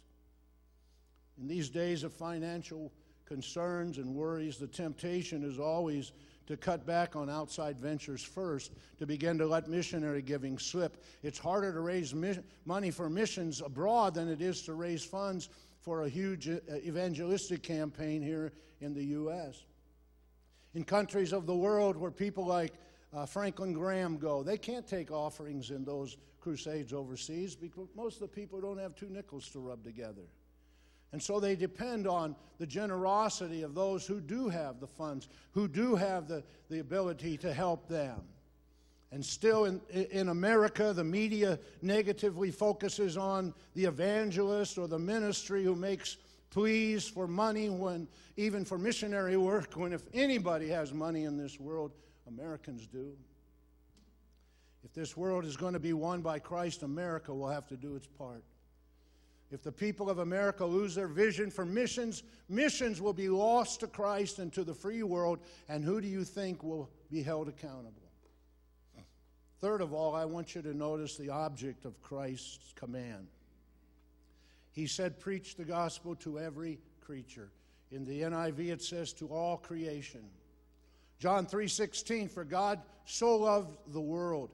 In 1.38 1.47
these 1.47 1.68
days 1.68 2.03
of 2.03 2.12
financial 2.14 2.92
concerns 3.27 3.99
and 3.99 4.14
worries, 4.14 4.57
the 4.57 4.66
temptation 4.66 5.44
is 5.44 5.59
always 5.59 6.12
to 6.49 6.57
cut 6.57 6.87
back 6.87 7.15
on 7.15 7.29
outside 7.29 7.79
ventures 7.79 8.23
first, 8.23 8.73
to 8.99 9.05
begin 9.05 9.37
to 9.37 9.47
let 9.47 9.69
missionary 9.69 10.23
giving 10.23 10.59
slip. 10.59 11.05
It's 11.23 11.39
harder 11.39 11.75
to 11.75 11.81
raise 11.81 12.15
money 12.65 12.91
for 12.91 13.11
missions 13.11 13.61
abroad 13.61 14.15
than 14.15 14.29
it 14.29 14.41
is 14.41 14.63
to 14.63 14.73
raise 14.73 15.05
funds 15.05 15.51
for 15.83 16.05
a 16.05 16.09
huge 16.09 16.49
uh, 16.49 16.59
evangelistic 16.77 17.63
campaign 17.63 18.23
here 18.23 18.53
in 18.81 18.95
the 18.95 19.05
U.S. 19.05 19.67
In 20.75 20.85
countries 20.85 21.35
of 21.35 21.45
the 21.45 21.55
world 21.55 21.99
where 21.99 22.11
people 22.11 22.47
like 22.47 22.73
uh, 23.15 23.27
Franklin 23.27 23.75
Graham 23.75 24.17
go, 24.17 24.43
they 24.43 24.57
can't 24.57 24.87
take 24.87 25.11
offerings 25.11 25.71
in 25.71 25.85
those 25.85 26.17
crusades 26.41 26.95
overseas 26.95 27.55
because 27.55 27.89
most 27.95 28.15
of 28.15 28.21
the 28.21 28.29
people 28.29 28.59
don't 28.59 28.79
have 28.79 28.95
two 28.95 29.11
nickels 29.11 29.51
to 29.51 29.59
rub 29.59 29.85
together. 29.85 30.23
And 31.12 31.23
so 31.23 31.40
they 31.40 31.57
depend 31.57 32.07
on 32.07 32.37
the 32.59 32.66
generosity 32.66 33.62
of 33.62 33.75
those 33.75 34.07
who 34.07 34.21
do 34.21 34.49
have 34.49 34.81
the 34.81 34.87
funds, 34.87 35.29
who 35.53 35.68
do 35.68 35.94
have 35.94 36.29
the, 36.29 36.42
the 36.68 36.81
ability 36.81 37.37
to 37.38 37.53
help 37.53 37.88
them. 37.88 38.21
And 39.11 39.25
still 39.25 39.64
in, 39.64 39.81
in 39.90 40.29
America, 40.29 40.92
the 40.92 41.05
media 41.05 41.59
negatively 41.81 42.51
focuses 42.51 43.16
on 43.16 43.55
the 43.75 43.87
evangelist 43.87 44.77
or 44.77 44.87
the 44.87 44.99
ministry 44.99 45.64
who 45.64 45.75
makes 45.75 46.18
pleas 46.51 47.09
for 47.09 47.27
money 47.27 47.71
when, 47.71 48.07
even 48.37 48.64
for 48.66 48.77
missionary 48.77 49.37
work, 49.38 49.73
when 49.75 49.94
if 49.94 50.03
anybody 50.12 50.68
has 50.68 50.92
money 50.92 51.25
in 51.25 51.38
this 51.38 51.59
world, 51.59 51.92
Americans 52.27 52.87
do. 52.87 53.16
If 54.85 54.92
this 54.92 55.16
world 55.16 55.44
is 55.44 55.57
going 55.57 55.73
to 55.73 55.81
be 55.81 55.94
won 55.94 56.21
by 56.21 56.38
Christ, 56.38 56.83
America 56.83 57.35
will 57.35 57.49
have 57.49 57.66
to 57.68 57.77
do 57.77 57.97
its 57.97 58.07
part. 58.07 58.44
If 59.51 59.63
the 59.63 59.73
people 59.73 60.11
of 60.11 60.19
America 60.19 60.65
lose 60.65 60.95
their 60.95 61.09
vision 61.09 61.51
for 61.51 61.65
missions, 61.65 62.23
missions 62.49 63.01
will 63.01 63.15
be 63.15 63.29
lost 63.29 63.81
to 63.81 63.87
Christ 63.87 64.39
and 64.39 64.53
to 64.53 64.63
the 64.63 64.75
free 64.75 65.03
world, 65.03 65.39
and 65.69 65.83
who 65.83 66.01
do 66.01 66.07
you 66.07 66.25
think 66.25 66.63
will 66.63 66.91
be 67.11 67.23
held 67.23 67.49
accountable? 67.49 68.03
Third 69.61 69.81
of 69.81 69.93
all, 69.93 70.15
I 70.15 70.25
want 70.25 70.55
you 70.55 70.63
to 70.63 70.75
notice 70.75 71.17
the 71.17 71.31
object 71.31 71.85
of 71.85 72.01
Christ's 72.01 72.73
command. 72.75 73.27
He 74.71 74.87
said, 74.87 75.19
Preach 75.19 75.57
the 75.57 75.65
gospel 75.65 76.15
to 76.17 76.39
every 76.39 76.79
creature. 77.01 77.51
In 77.91 78.05
the 78.05 78.21
NIV, 78.21 78.69
it 78.69 78.83
says, 78.83 79.13
To 79.15 79.29
all 79.29 79.57
creation. 79.57 80.23
John 81.19 81.47
3:16 81.47 82.31
for 82.31 82.45
God 82.45 82.81
so 83.05 83.37
loved 83.37 83.77
the 83.89 84.01
world. 84.01 84.51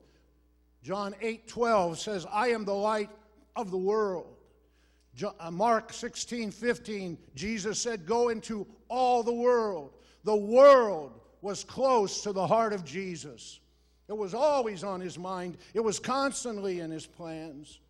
John 0.82 1.14
8:12 1.20 1.98
says 1.98 2.26
I 2.30 2.48
am 2.48 2.64
the 2.64 2.74
light 2.74 3.10
of 3.54 3.70
the 3.70 3.76
world. 3.78 4.34
Uh, 5.22 5.50
Mark 5.50 5.92
16, 5.92 6.50
15, 6.50 7.18
Jesus 7.34 7.78
said, 7.78 8.06
Go 8.06 8.30
into 8.30 8.66
all 8.88 9.22
the 9.22 9.32
world. 9.32 9.92
The 10.24 10.36
world 10.36 11.20
was 11.40 11.62
close 11.62 12.22
to 12.22 12.32
the 12.32 12.46
heart 12.46 12.72
of 12.72 12.84
Jesus. 12.84 13.60
It 14.08 14.16
was 14.16 14.34
always 14.34 14.84
on 14.84 15.00
his 15.00 15.18
mind, 15.18 15.56
it 15.72 15.80
was 15.80 15.98
constantly 15.98 16.80
in 16.80 16.90
his 16.90 17.06
plans. 17.06 17.80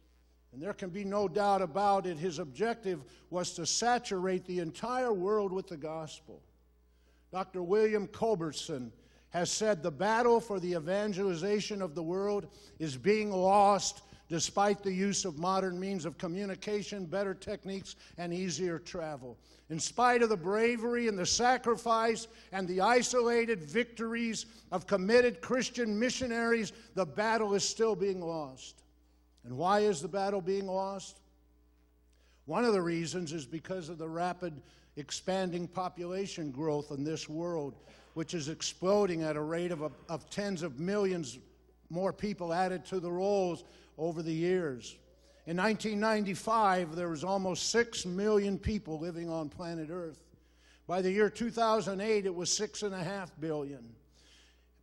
And 0.53 0.63
there 0.63 0.73
can 0.73 0.91
be 0.91 1.05
no 1.05 1.27
doubt 1.27 1.63
about 1.63 2.07
it, 2.07 2.17
his 2.17 2.39
objective 2.39 3.05
was 3.31 3.53
to 3.55 3.67
saturate 3.67 4.45
the 4.45 4.61
entire 4.61 5.13
world 5.13 5.53
with 5.53 5.67
the 5.67 5.77
gospel. 5.77 6.41
Dr. 7.33 7.63
William 7.63 8.07
Culbertson 8.07 8.93
has 9.31 9.51
said 9.51 9.83
the 9.83 9.91
battle 9.91 10.41
for 10.41 10.61
the 10.61 10.75
evangelization 10.75 11.83
of 11.83 11.97
the 11.97 12.03
world 12.03 12.47
is 12.79 12.97
being 12.97 13.33
lost 13.33 14.03
despite 14.29 14.83
the 14.83 14.93
use 14.93 15.25
of 15.25 15.39
modern 15.39 15.79
means 15.79 16.05
of 16.05 16.19
communication, 16.19 17.05
better 17.05 17.35
techniques, 17.35 17.97
and 18.17 18.33
easier 18.33 18.79
travel. 18.79 19.37
In 19.71 19.79
spite 19.79 20.23
of 20.23 20.29
the 20.29 20.37
bravery 20.37 21.09
and 21.09 21.19
the 21.19 21.27
sacrifice 21.27 22.27
and 22.53 22.67
the 22.67 22.81
isolated 22.81 23.63
victories 23.63 24.47
of 24.73 24.87
committed 24.87 25.41
Christian 25.41 25.99
missionaries, 25.99 26.73
the 26.95 27.07
battle 27.07 27.55
is 27.55 27.69
still 27.69 27.95
being 27.95 28.21
lost. 28.21 28.83
And 29.45 29.57
why 29.57 29.81
is 29.81 30.01
the 30.01 30.09
battle 30.09 30.41
being 30.41 30.67
lost? 30.67 31.21
One 32.47 32.65
of 32.65 32.73
the 32.73 32.83
reasons 32.83 33.33
is 33.33 33.47
because 33.47 33.89
of 33.89 33.99
the 33.99 34.09
rapid 34.09 34.61
expanding 34.97 35.67
population 35.67 36.51
growth 36.51 36.91
in 36.91 37.05
this 37.05 37.29
world, 37.29 37.75
which 38.15 38.33
is 38.33 38.49
exploding 38.49 39.23
at 39.23 39.37
a 39.37 39.41
rate 39.41 39.73
of, 39.73 39.83
of 40.09 40.31
tens 40.31 40.63
of 40.63 40.79
millions 40.79 41.39
more 41.91 42.13
people 42.13 42.53
added 42.53 42.85
to 42.87 43.01
the 43.01 43.11
rolls 43.11 43.65
over 43.99 44.23
the 44.23 44.33
years. 44.33 44.97
In 45.47 45.57
1995, 45.57 46.97
there 46.97 47.09
was 47.09 47.23
almost 47.23 47.71
6 47.71 48.07
million 48.07 48.59
people 48.59 48.99
living 48.99 49.29
on 49.29 49.49
planet 49.49 49.89
Earth. 49.91 50.19
By 50.87 51.03
the 51.03 51.11
year 51.11 51.31
2008, 51.31 52.27
it 52.27 52.35
was 52.35 52.51
6.5 52.51 53.31
billion. 53.41 53.85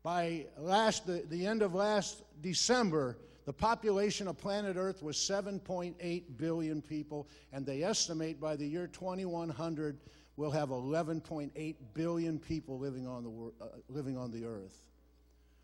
By 0.03 0.45
last, 0.57 1.05
the, 1.05 1.23
the 1.29 1.45
end 1.45 1.61
of 1.61 1.73
last 1.73 2.23
December, 2.41 3.17
the 3.45 3.53
population 3.53 4.27
of 4.27 4.37
planet 4.37 4.77
Earth 4.77 5.01
was 5.03 5.17
7.8 5.17 6.23
billion 6.37 6.81
people, 6.81 7.27
and 7.51 7.65
they 7.65 7.83
estimate 7.83 8.39
by 8.39 8.55
the 8.55 8.65
year 8.65 8.87
2100 8.87 9.97
we'll 10.37 10.51
have 10.51 10.69
11.8 10.69 11.75
billion 11.93 12.39
people 12.39 12.79
living 12.79 13.05
on 13.05 13.23
the, 13.23 13.63
uh, 13.63 13.67
living 13.89 14.17
on 14.17 14.31
the 14.31 14.45
Earth. 14.45 14.90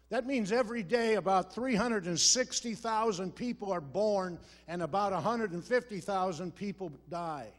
That 0.09 0.25
means 0.25 0.53
every 0.53 0.83
day 0.83 1.15
about 1.15 1.53
360,000 1.53 3.35
people 3.35 3.73
are 3.73 3.81
born 3.81 4.39
and 4.67 4.81
about 4.81 5.11
150,000 5.11 6.55
people 6.55 6.91
die. 7.09 7.49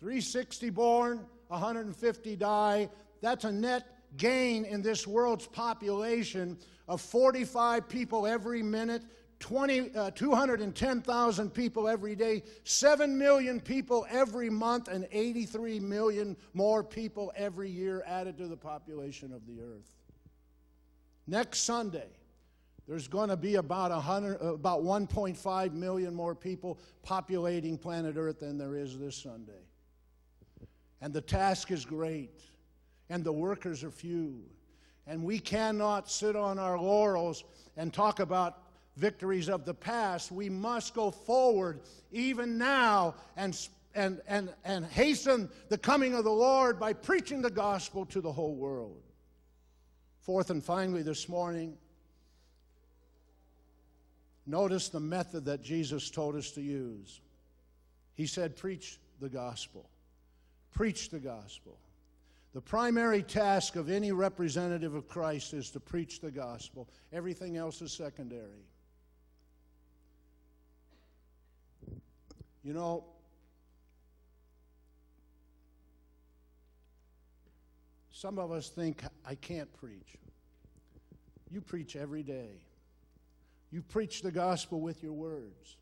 360 0.00 0.70
born, 0.70 1.26
150 1.48 2.36
die. 2.36 2.88
That's 3.20 3.44
a 3.44 3.50
net 3.50 3.84
gain 4.16 4.64
in 4.64 4.80
this 4.80 5.08
world's 5.08 5.48
population 5.48 6.56
of 6.86 7.00
45 7.00 7.88
people 7.88 8.24
every 8.24 8.62
minute, 8.62 9.02
20, 9.40 9.94
uh, 9.96 10.10
210,000 10.12 11.50
people 11.50 11.88
every 11.88 12.14
day, 12.14 12.44
7 12.62 13.18
million 13.18 13.60
people 13.60 14.06
every 14.08 14.50
month, 14.50 14.86
and 14.86 15.06
83 15.10 15.80
million 15.80 16.36
more 16.54 16.84
people 16.84 17.32
every 17.36 17.68
year 17.68 18.04
added 18.06 18.38
to 18.38 18.46
the 18.46 18.56
population 18.56 19.32
of 19.32 19.44
the 19.46 19.60
earth. 19.60 19.97
Next 21.28 21.58
Sunday, 21.60 22.08
there's 22.88 23.06
going 23.06 23.28
to 23.28 23.36
be 23.36 23.56
about, 23.56 23.90
100, 23.90 24.42
uh, 24.42 24.54
about 24.54 24.82
1.5 24.82 25.72
million 25.74 26.14
more 26.14 26.34
people 26.34 26.78
populating 27.02 27.76
planet 27.76 28.16
Earth 28.16 28.40
than 28.40 28.56
there 28.56 28.74
is 28.74 28.98
this 28.98 29.14
Sunday. 29.14 29.52
And 31.02 31.12
the 31.12 31.20
task 31.20 31.70
is 31.70 31.84
great, 31.84 32.40
and 33.10 33.22
the 33.22 33.32
workers 33.32 33.84
are 33.84 33.90
few. 33.90 34.42
And 35.06 35.22
we 35.22 35.38
cannot 35.38 36.10
sit 36.10 36.34
on 36.34 36.58
our 36.58 36.80
laurels 36.80 37.44
and 37.76 37.92
talk 37.92 38.20
about 38.20 38.62
victories 38.96 39.50
of 39.50 39.66
the 39.66 39.74
past. 39.74 40.32
We 40.32 40.48
must 40.48 40.94
go 40.94 41.10
forward 41.10 41.80
even 42.10 42.56
now 42.56 43.16
and, 43.36 43.68
and, 43.94 44.22
and, 44.26 44.54
and 44.64 44.86
hasten 44.86 45.50
the 45.68 45.78
coming 45.78 46.14
of 46.14 46.24
the 46.24 46.32
Lord 46.32 46.80
by 46.80 46.94
preaching 46.94 47.42
the 47.42 47.50
gospel 47.50 48.06
to 48.06 48.22
the 48.22 48.32
whole 48.32 48.54
world. 48.54 49.02
Fourth 50.28 50.50
and 50.50 50.62
finally, 50.62 51.00
this 51.00 51.26
morning, 51.26 51.78
notice 54.44 54.90
the 54.90 55.00
method 55.00 55.46
that 55.46 55.62
Jesus 55.62 56.10
told 56.10 56.36
us 56.36 56.50
to 56.50 56.60
use. 56.60 57.22
He 58.12 58.26
said, 58.26 58.54
Preach 58.54 58.98
the 59.20 59.30
gospel. 59.30 59.88
Preach 60.74 61.08
the 61.08 61.18
gospel. 61.18 61.78
The 62.52 62.60
primary 62.60 63.22
task 63.22 63.76
of 63.76 63.88
any 63.88 64.12
representative 64.12 64.94
of 64.94 65.08
Christ 65.08 65.54
is 65.54 65.70
to 65.70 65.80
preach 65.80 66.20
the 66.20 66.30
gospel, 66.30 66.90
everything 67.10 67.56
else 67.56 67.80
is 67.80 67.90
secondary. 67.90 68.66
You 72.62 72.74
know, 72.74 73.04
some 78.18 78.36
of 78.36 78.50
us 78.50 78.68
think, 78.68 79.04
I 79.24 79.36
can't 79.36 79.72
preach. 79.74 80.16
You 81.52 81.60
preach 81.60 81.94
every 81.94 82.24
day. 82.24 82.64
You 83.70 83.80
preach 83.80 84.22
the 84.22 84.32
gospel 84.32 84.80
with 84.80 85.04
your 85.04 85.12
words. 85.12 85.76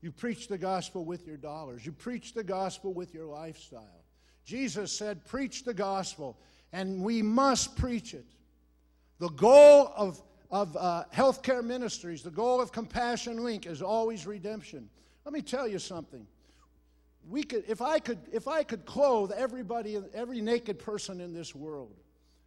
You 0.00 0.12
preach 0.12 0.46
the 0.46 0.56
gospel 0.56 1.04
with 1.04 1.26
your 1.26 1.36
dollars. 1.36 1.84
You 1.84 1.90
preach 1.90 2.32
the 2.32 2.44
gospel 2.44 2.94
with 2.94 3.12
your 3.12 3.26
lifestyle. 3.26 4.04
Jesus 4.44 4.92
said, 4.92 5.24
Preach 5.24 5.64
the 5.64 5.74
gospel, 5.74 6.38
and 6.72 7.02
we 7.02 7.22
must 7.22 7.74
preach 7.76 8.14
it. 8.14 8.26
The 9.18 9.30
goal 9.30 9.92
of, 9.96 10.22
of 10.52 10.76
uh, 10.76 11.04
healthcare 11.12 11.64
ministries, 11.64 12.22
the 12.22 12.30
goal 12.30 12.60
of 12.60 12.70
Compassion 12.70 13.42
Link 13.42 13.66
is 13.66 13.82
always 13.82 14.28
redemption. 14.28 14.88
Let 15.24 15.34
me 15.34 15.42
tell 15.42 15.66
you 15.66 15.80
something. 15.80 16.24
We 17.28 17.42
could, 17.42 17.64
if, 17.68 17.80
I 17.80 17.98
could, 17.98 18.18
if 18.32 18.48
I 18.48 18.62
could 18.62 18.84
clothe 18.84 19.32
everybody, 19.32 19.98
every 20.12 20.40
naked 20.40 20.78
person 20.78 21.20
in 21.20 21.32
this 21.32 21.54
world, 21.54 21.94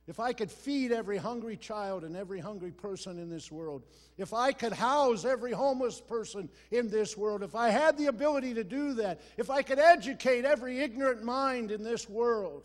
if 0.07 0.21
I 0.21 0.31
could 0.31 0.49
feed 0.49 0.93
every 0.93 1.17
hungry 1.17 1.57
child 1.57 2.05
and 2.05 2.15
every 2.15 2.39
hungry 2.39 2.71
person 2.71 3.19
in 3.19 3.29
this 3.29 3.51
world, 3.51 3.83
if 4.17 4.33
I 4.33 4.53
could 4.53 4.71
house 4.71 5.25
every 5.25 5.51
homeless 5.51 5.99
person 5.99 6.49
in 6.71 6.89
this 6.89 7.17
world, 7.17 7.43
if 7.43 7.55
I 7.55 7.69
had 7.69 7.97
the 7.97 8.05
ability 8.05 8.53
to 8.53 8.63
do 8.63 8.93
that, 8.95 9.19
if 9.35 9.49
I 9.49 9.63
could 9.63 9.79
educate 9.79 10.45
every 10.45 10.79
ignorant 10.79 11.23
mind 11.23 11.71
in 11.71 11.83
this 11.83 12.07
world, 12.07 12.63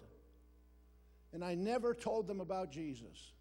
and 1.32 1.44
I 1.44 1.54
never 1.56 1.94
told 1.94 2.28
them 2.28 2.40
about 2.40 2.70
Jesus, 2.70 3.32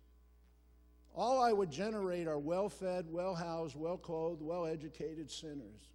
all 1.13 1.39
I 1.39 1.51
would 1.51 1.69
generate 1.69 2.27
are 2.27 2.39
well 2.39 2.69
fed, 2.69 3.05
well 3.09 3.35
housed, 3.35 3.75
well 3.75 3.97
clothed, 3.97 4.41
well 4.41 4.65
educated 4.65 5.29
sinners. 5.29 5.89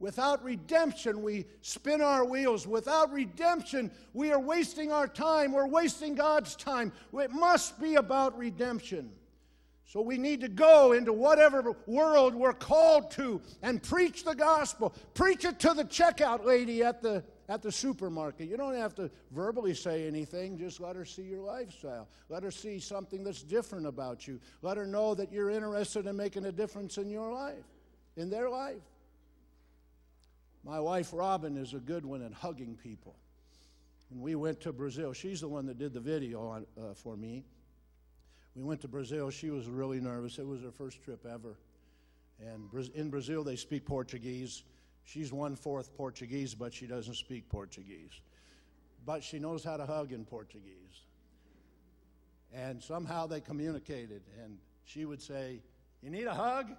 Without 0.00 0.42
redemption, 0.42 1.22
we 1.22 1.44
spin 1.60 2.00
our 2.00 2.24
wheels. 2.24 2.66
Without 2.66 3.12
redemption, 3.12 3.90
we 4.14 4.32
are 4.32 4.40
wasting 4.40 4.90
our 4.90 5.06
time. 5.06 5.52
We're 5.52 5.68
wasting 5.68 6.14
God's 6.14 6.56
time. 6.56 6.90
It 7.12 7.30
must 7.30 7.78
be 7.78 7.96
about 7.96 8.36
redemption. 8.36 9.12
So 9.84 10.00
we 10.00 10.16
need 10.16 10.40
to 10.40 10.48
go 10.48 10.92
into 10.92 11.12
whatever 11.12 11.76
world 11.86 12.34
we're 12.34 12.54
called 12.54 13.10
to 13.12 13.42
and 13.60 13.82
preach 13.82 14.24
the 14.24 14.34
gospel. 14.34 14.94
Preach 15.12 15.44
it 15.44 15.58
to 15.60 15.74
the 15.74 15.84
checkout 15.84 16.46
lady 16.46 16.82
at 16.82 17.02
the, 17.02 17.22
at 17.48 17.60
the 17.60 17.72
supermarket. 17.72 18.48
You 18.48 18.56
don't 18.56 18.76
have 18.76 18.94
to 18.94 19.10
verbally 19.32 19.74
say 19.74 20.06
anything, 20.06 20.56
just 20.56 20.80
let 20.80 20.96
her 20.96 21.04
see 21.04 21.24
your 21.24 21.42
lifestyle. 21.42 22.08
Let 22.30 22.42
her 22.44 22.52
see 22.52 22.78
something 22.78 23.22
that's 23.22 23.42
different 23.42 23.84
about 23.84 24.26
you. 24.26 24.40
Let 24.62 24.76
her 24.76 24.86
know 24.86 25.14
that 25.16 25.30
you're 25.32 25.50
interested 25.50 26.06
in 26.06 26.16
making 26.16 26.46
a 26.46 26.52
difference 26.52 26.96
in 26.96 27.10
your 27.10 27.32
life, 27.32 27.66
in 28.16 28.30
their 28.30 28.48
life. 28.48 28.80
My 30.64 30.78
wife 30.78 31.10
Robin 31.12 31.56
is 31.56 31.74
a 31.74 31.78
good 31.78 32.04
one 32.04 32.22
at 32.22 32.32
hugging 32.32 32.76
people. 32.76 33.16
And 34.10 34.20
we 34.20 34.34
went 34.34 34.60
to 34.62 34.72
Brazil. 34.72 35.12
She's 35.12 35.40
the 35.40 35.48
one 35.48 35.66
that 35.66 35.78
did 35.78 35.94
the 35.94 36.00
video 36.00 36.46
on, 36.46 36.66
uh, 36.78 36.94
for 36.94 37.16
me. 37.16 37.44
We 38.54 38.64
went 38.64 38.80
to 38.82 38.88
Brazil. 38.88 39.30
She 39.30 39.50
was 39.50 39.68
really 39.68 40.00
nervous. 40.00 40.38
It 40.38 40.46
was 40.46 40.62
her 40.62 40.72
first 40.72 41.02
trip 41.02 41.24
ever. 41.24 41.56
And 42.40 42.68
in 42.94 43.10
Brazil, 43.10 43.44
they 43.44 43.56
speak 43.56 43.84
Portuguese. 43.84 44.64
She's 45.04 45.32
one 45.32 45.54
fourth 45.54 45.94
Portuguese, 45.96 46.54
but 46.54 46.74
she 46.74 46.86
doesn't 46.86 47.14
speak 47.14 47.48
Portuguese. 47.48 48.20
But 49.06 49.22
she 49.22 49.38
knows 49.38 49.64
how 49.64 49.76
to 49.76 49.86
hug 49.86 50.12
in 50.12 50.24
Portuguese. 50.24 51.04
And 52.52 52.82
somehow 52.82 53.26
they 53.26 53.40
communicated. 53.40 54.22
And 54.42 54.58
she 54.84 55.04
would 55.04 55.22
say, 55.22 55.62
You 56.02 56.10
need 56.10 56.26
a 56.26 56.34
hug? 56.34 56.70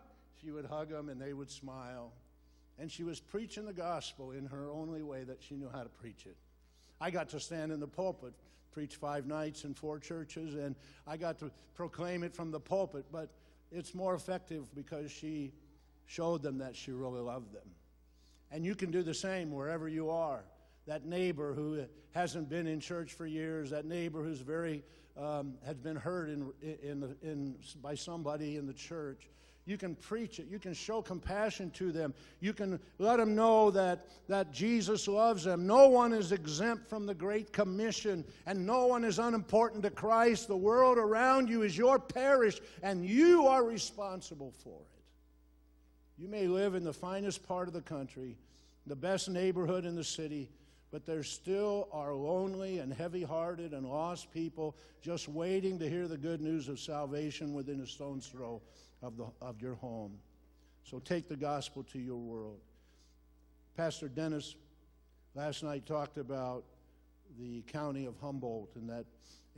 She 0.42 0.52
would 0.52 0.66
hug 0.66 0.90
them, 0.90 1.10
and 1.10 1.22
they 1.22 1.34
would 1.34 1.50
smile. 1.50 2.12
And 2.80 2.92
she 2.92 3.04
was 3.04 3.20
preaching 3.20 3.66
the 3.66 3.74
gospel 3.74 4.32
in 4.32 4.46
her 4.46 4.70
only 4.70 5.04
way 5.04 5.24
that 5.24 5.42
she 5.42 5.56
knew 5.56 5.70
how 5.72 5.84
to 5.84 5.90
preach 5.90 6.26
it. 6.26 6.36
I 7.00 7.12
got 7.12 7.30
to 7.30 7.40
stand 7.40 7.72
in 7.72 7.80
the 7.80 7.88
pulpit, 7.88 8.34
preach 8.72 8.96
five 8.96 9.28
nights 9.28 9.64
in 9.64 9.74
four 9.74 10.00
churches, 10.00 10.56
and 10.56 10.76
I 11.06 11.18
got 11.18 11.40
to 11.40 11.52
proclaim 11.76 12.24
it 12.24 12.36
from 12.36 12.52
the 12.52 12.60
pulpit, 12.60 13.06
but 13.12 13.30
it's 13.72 13.94
more 13.94 14.16
effective 14.16 14.74
because 14.76 15.12
she 15.12 15.52
showed 16.06 16.42
them 16.42 16.58
that 16.60 16.76
she 16.76 16.92
really 16.92 17.22
loved 17.22 17.54
them. 17.54 17.70
And 18.52 18.66
you 18.66 18.76
can 18.76 18.92
do 18.92 19.02
the 19.02 19.14
same 19.14 19.52
wherever 19.52 19.88
you 19.88 20.10
are. 20.10 20.44
That 20.88 21.06
neighbor 21.06 21.54
who 21.54 21.86
hasn't 22.12 22.50
been 22.50 22.68
in 22.68 22.80
church 22.80 23.14
for 23.14 23.26
years, 23.26 23.70
that 23.70 23.86
neighbor 23.86 24.24
who's 24.24 24.40
very 24.40 24.84
um, 25.18 25.56
has 25.66 25.78
been 25.78 25.96
hurt 25.96 26.30
in, 26.30 26.52
in, 26.62 27.16
in, 27.22 27.56
by 27.82 27.96
somebody 27.96 28.58
in 28.58 28.68
the 28.68 28.74
church, 28.74 29.30
you 29.72 29.78
can 29.78 29.96
preach 29.96 30.38
it. 30.38 30.48
You 30.52 30.60
can 30.60 30.74
show 30.74 31.02
compassion 31.02 31.72
to 31.72 31.94
them. 31.94 32.14
You 32.42 32.52
can 32.52 32.78
let 33.00 33.18
them 33.18 33.34
know 33.34 33.72
that, 33.72 34.06
that 34.28 34.52
Jesus 34.52 35.08
loves 35.08 35.46
them. 35.46 35.66
No 35.66 35.88
one 35.88 36.12
is 36.12 36.34
exempt 36.34 36.90
from 36.90 37.06
the 37.06 37.16
Great 37.16 37.54
Commission, 37.54 38.26
and 38.46 38.66
no 38.66 38.86
one 38.86 39.06
is 39.06 39.18
unimportant 39.18 39.84
to 39.84 39.90
Christ. 39.90 40.50
The 40.50 40.58
world 40.58 40.98
around 40.98 41.48
you 41.48 41.62
is 41.62 41.78
your 41.78 41.98
parish, 41.98 42.60
and 42.84 43.06
you 43.06 43.48
are 43.48 43.64
responsible 43.64 44.54
for 44.62 44.82
it. 44.82 45.02
You 46.22 46.28
may 46.28 46.48
live 46.48 46.76
in 46.76 46.84
the 46.84 46.94
finest 46.94 47.48
part 47.48 47.70
of 47.70 47.74
the 47.74 47.82
country, 47.82 48.38
the 48.86 48.96
best 48.96 49.30
neighborhood 49.30 49.86
in 49.86 49.96
the 49.96 50.04
city, 50.04 50.50
but 50.92 51.06
there 51.06 51.24
still 51.24 51.88
are 51.94 52.14
lonely 52.14 52.80
and 52.80 52.94
heavy 52.94 53.24
hearted 53.24 53.72
and 53.72 53.88
lost 53.88 54.34
people 54.34 54.76
just 55.02 55.30
waiting 55.30 55.80
to 55.80 55.90
hear 55.90 56.10
the 56.10 56.18
good 56.18 56.42
news 56.42 56.68
of 56.68 56.78
salvation 56.78 57.54
within 57.54 57.80
a 57.80 57.88
stone's 57.88 58.28
throw 58.28 58.62
of, 59.02 59.18
the, 59.18 59.26
of 59.42 59.62
your 59.62 59.76
home. 59.76 60.14
So 60.84 61.00
take 61.00 61.28
the 61.28 61.36
gospel 61.36 61.84
to 61.92 62.00
your 62.00 62.18
world. 62.18 62.60
Pastor 63.78 64.08
Dennis 64.08 64.56
last 65.36 65.64
night 65.64 65.86
talked 65.86 66.18
about 66.18 66.64
the 67.40 67.62
county 67.64 68.06
of 68.06 68.16
Humboldt 68.20 68.76
and 68.76 68.90
that 68.90 69.06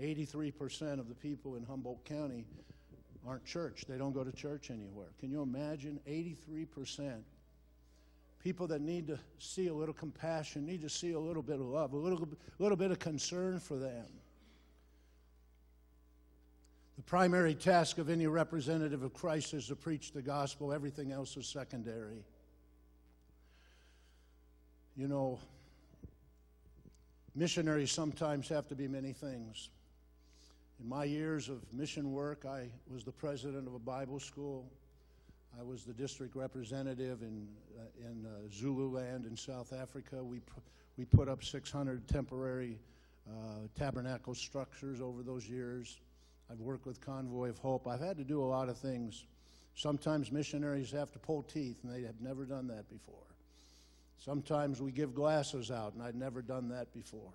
83% 0.02 1.00
of 1.00 1.08
the 1.08 1.16
people 1.16 1.56
in 1.56 1.64
Humboldt 1.64 2.04
County 2.06 2.46
aren't 3.26 3.46
church. 3.46 3.86
They 3.88 3.98
don't 3.98 4.14
go 4.14 4.24
to 4.24 4.32
church 4.32 4.70
anywhere. 4.70 5.08
Can 5.20 5.32
you 5.32 5.42
imagine? 5.42 6.00
83%. 6.08 7.22
People 8.44 8.68
that 8.68 8.82
need 8.82 9.08
to 9.08 9.18
see 9.40 9.68
a 9.68 9.74
little 9.74 9.94
compassion, 9.94 10.66
need 10.66 10.82
to 10.82 10.90
see 10.90 11.14
a 11.14 11.20
little 11.20 11.42
bit 11.42 11.56
of 11.56 11.66
love, 11.66 11.94
a 11.94 11.98
little, 11.98 12.28
little 12.60 12.76
bit 12.76 12.92
of 12.92 13.00
concern 13.00 13.60
for 13.60 13.78
them. 13.78 14.06
The 17.04 17.10
primary 17.10 17.54
task 17.54 17.98
of 17.98 18.10
any 18.10 18.28
representative 18.28 19.04
of 19.04 19.14
Christ 19.14 19.54
is 19.54 19.68
to 19.68 19.76
preach 19.76 20.14
the 20.14 20.22
gospel, 20.22 20.72
everything 20.72 21.12
else 21.12 21.36
is 21.36 21.48
secondary. 21.48 22.24
You 24.96 25.10
know, 25.10 25.38
missionaries 27.36 27.92
sometimes 27.92 28.48
have 28.48 28.70
to 28.70 28.76
be 28.76 28.88
many 28.88 29.12
things. 29.12 29.70
In 30.82 30.88
my 30.88 31.04
years 31.04 31.50
of 31.50 31.62
mission 31.74 32.14
work, 32.14 32.46
I 32.46 32.70
was 32.90 33.04
the 33.04 33.12
president 33.12 33.68
of 33.68 33.74
a 33.74 33.80
Bible 33.80 34.20
school. 34.20 34.66
I 35.60 35.62
was 35.62 35.84
the 35.84 35.94
district 35.94 36.38
representative 36.38 37.22
in, 37.22 37.50
uh, 37.78 38.10
in 38.10 38.26
uh, 38.26 38.50
Zululand 38.50 39.26
in 39.26 39.36
South 39.36 39.74
Africa. 39.74 40.24
We, 40.24 40.40
we 40.98 41.04
put 41.04 41.28
up 41.28 41.44
600 41.44 42.08
temporary 42.08 42.80
uh, 43.30 43.68
tabernacle 43.78 44.34
structures 44.34 45.02
over 45.02 45.22
those 45.22 45.50
years. 45.50 46.00
I've 46.54 46.60
worked 46.60 46.86
with 46.86 47.02
Convoy 47.02 47.50
of 47.50 47.58
Hope. 47.58 47.88
I've 47.88 48.00
had 48.00 48.16
to 48.18 48.24
do 48.24 48.44
a 48.44 48.46
lot 48.46 48.70
of 48.70 48.78
things. 48.78 49.26
Sometimes 49.74 50.32
missionaries 50.32 50.92
have 50.92 51.12
to 51.14 51.20
pull 51.20 51.42
teeth, 51.42 51.78
and 51.84 51.92
they 51.92 52.04
have 52.04 52.22
never 52.22 52.46
done 52.46 52.68
that 52.68 52.88
before. 52.92 53.26
Sometimes 54.20 54.80
we 54.80 54.92
give 54.92 55.16
glasses 55.16 55.72
out, 55.72 55.94
and 55.94 56.04
I'd 56.04 56.14
never 56.14 56.44
done 56.44 56.70
that 56.70 56.94
before. 56.94 57.34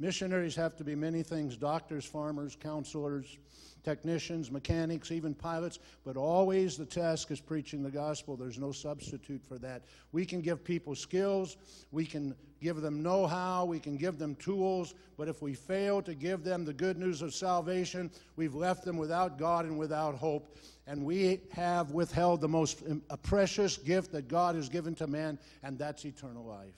Missionaries 0.00 0.56
have 0.56 0.74
to 0.76 0.84
be 0.84 0.94
many 0.94 1.22
things 1.22 1.58
doctors, 1.58 2.06
farmers, 2.06 2.56
counselors, 2.58 3.36
technicians, 3.84 4.50
mechanics, 4.50 5.12
even 5.12 5.34
pilots, 5.34 5.78
but 6.04 6.16
always 6.16 6.78
the 6.78 6.86
task 6.86 7.30
is 7.30 7.38
preaching 7.38 7.82
the 7.82 7.90
gospel. 7.90 8.34
There's 8.34 8.58
no 8.58 8.72
substitute 8.72 9.42
for 9.46 9.58
that. 9.58 9.82
We 10.12 10.24
can 10.24 10.40
give 10.40 10.64
people 10.64 10.94
skills, 10.94 11.58
we 11.92 12.06
can 12.06 12.34
give 12.62 12.80
them 12.80 13.02
know 13.02 13.26
how, 13.26 13.66
we 13.66 13.78
can 13.78 13.98
give 13.98 14.18
them 14.18 14.36
tools, 14.36 14.94
but 15.18 15.28
if 15.28 15.42
we 15.42 15.52
fail 15.52 16.00
to 16.02 16.14
give 16.14 16.44
them 16.44 16.64
the 16.64 16.72
good 16.72 16.98
news 16.98 17.20
of 17.20 17.34
salvation, 17.34 18.10
we've 18.36 18.54
left 18.54 18.84
them 18.84 18.96
without 18.96 19.38
God 19.38 19.66
and 19.66 19.78
without 19.78 20.14
hope. 20.14 20.56
And 20.86 21.04
we 21.04 21.40
have 21.52 21.92
withheld 21.92 22.40
the 22.40 22.48
most 22.48 22.82
precious 23.22 23.76
gift 23.76 24.12
that 24.12 24.28
God 24.28 24.54
has 24.54 24.70
given 24.70 24.94
to 24.96 25.06
man, 25.06 25.38
and 25.62 25.78
that's 25.78 26.06
eternal 26.06 26.44
life. 26.44 26.74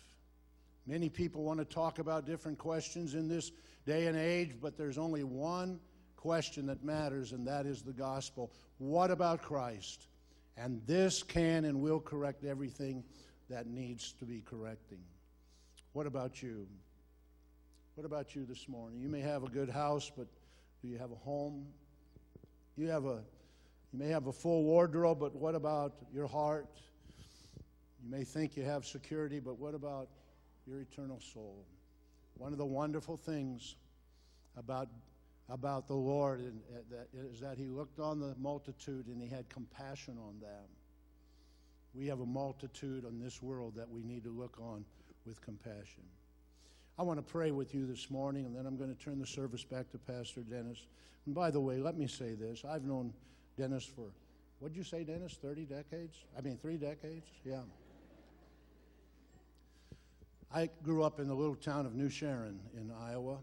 Many 0.86 1.08
people 1.08 1.44
want 1.44 1.60
to 1.60 1.64
talk 1.64 1.98
about 1.98 2.26
different 2.26 2.58
questions 2.58 3.14
in 3.14 3.28
this 3.28 3.50
day 3.86 4.06
and 4.06 4.16
age, 4.16 4.56
but 4.60 4.76
there's 4.76 4.98
only 4.98 5.22
one 5.22 5.78
question 6.16 6.66
that 6.66 6.84
matters, 6.84 7.32
and 7.32 7.46
that 7.46 7.66
is 7.66 7.82
the 7.82 7.92
gospel. 7.92 8.52
What 8.78 9.10
about 9.10 9.42
Christ? 9.42 10.06
And 10.56 10.80
this 10.86 11.22
can 11.22 11.64
and 11.64 11.80
will 11.80 12.00
correct 12.00 12.44
everything 12.44 13.04
that 13.48 13.66
needs 13.66 14.12
to 14.14 14.24
be 14.24 14.40
correcting. 14.40 15.00
What 15.92 16.06
about 16.06 16.42
you? 16.42 16.66
What 17.94 18.04
about 18.04 18.34
you 18.34 18.44
this 18.44 18.68
morning? 18.68 19.00
You 19.00 19.08
may 19.08 19.20
have 19.20 19.42
a 19.42 19.48
good 19.48 19.68
house, 19.68 20.10
but 20.16 20.26
do 20.80 20.88
you 20.88 20.98
have 20.98 21.12
a 21.12 21.16
home? 21.16 21.66
You 22.76 22.88
have 22.88 23.04
a 23.04 23.22
you 23.92 23.98
may 23.98 24.08
have 24.08 24.26
a 24.26 24.32
full 24.32 24.64
wardrobe, 24.64 25.20
but 25.20 25.36
what 25.36 25.54
about 25.54 25.92
your 26.14 26.26
heart? 26.26 26.66
You 28.02 28.10
may 28.10 28.24
think 28.24 28.56
you 28.56 28.62
have 28.62 28.86
security, 28.86 29.38
but 29.38 29.58
what 29.58 29.74
about 29.74 30.08
your 30.66 30.80
eternal 30.80 31.20
soul? 31.20 31.64
One 32.34 32.52
of 32.52 32.58
the 32.58 32.66
wonderful 32.66 33.16
things 33.16 33.76
about, 34.56 34.88
about 35.48 35.86
the 35.86 35.94
Lord 35.94 36.40
uh, 36.40 36.96
is 37.14 37.40
that 37.40 37.58
he 37.58 37.66
looked 37.66 37.98
on 37.98 38.20
the 38.20 38.34
multitude 38.38 39.06
and 39.06 39.20
he 39.20 39.28
had 39.28 39.48
compassion 39.48 40.16
on 40.18 40.40
them. 40.40 40.68
We 41.94 42.06
have 42.06 42.20
a 42.20 42.26
multitude 42.26 43.04
in 43.04 43.20
this 43.20 43.42
world 43.42 43.74
that 43.76 43.88
we 43.88 44.02
need 44.02 44.24
to 44.24 44.30
look 44.30 44.58
on 44.60 44.84
with 45.26 45.40
compassion. 45.42 46.04
I 46.98 47.02
want 47.02 47.18
to 47.18 47.22
pray 47.22 47.50
with 47.50 47.74
you 47.74 47.86
this 47.86 48.10
morning, 48.10 48.44
and 48.46 48.54
then 48.54 48.66
I'm 48.66 48.76
going 48.76 48.94
to 48.94 49.02
turn 49.02 49.18
the 49.18 49.26
service 49.26 49.64
back 49.64 49.90
to 49.92 49.98
Pastor 49.98 50.40
Dennis. 50.40 50.86
And 51.26 51.34
by 51.34 51.50
the 51.50 51.60
way, 51.60 51.78
let 51.78 51.96
me 51.96 52.06
say 52.06 52.34
this 52.34 52.64
I've 52.64 52.84
known 52.84 53.12
Dennis 53.56 53.84
for, 53.84 54.10
what'd 54.58 54.76
you 54.76 54.84
say, 54.84 55.04
Dennis? 55.04 55.38
30 55.40 55.66
decades? 55.66 56.24
I 56.36 56.40
mean, 56.40 56.58
three 56.58 56.76
decades? 56.76 57.26
Yeah. 57.44 57.60
I 60.54 60.68
grew 60.82 61.02
up 61.02 61.18
in 61.18 61.28
the 61.28 61.34
little 61.34 61.54
town 61.54 61.86
of 61.86 61.94
New 61.94 62.10
Sharon 62.10 62.60
in 62.76 62.90
Iowa, 62.90 63.38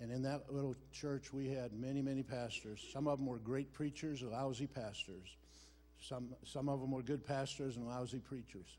and 0.00 0.12
in 0.12 0.22
that 0.22 0.52
little 0.52 0.76
church 0.92 1.32
we 1.32 1.48
had 1.48 1.72
many, 1.72 2.00
many 2.00 2.22
pastors. 2.22 2.86
Some 2.92 3.08
of 3.08 3.18
them 3.18 3.26
were 3.26 3.38
great 3.38 3.72
preachers, 3.72 4.22
lousy 4.22 4.68
pastors. 4.68 5.36
Some, 6.00 6.28
some 6.44 6.68
of 6.68 6.80
them 6.80 6.92
were 6.92 7.02
good 7.02 7.26
pastors 7.26 7.76
and 7.76 7.88
lousy 7.88 8.20
preachers. 8.20 8.76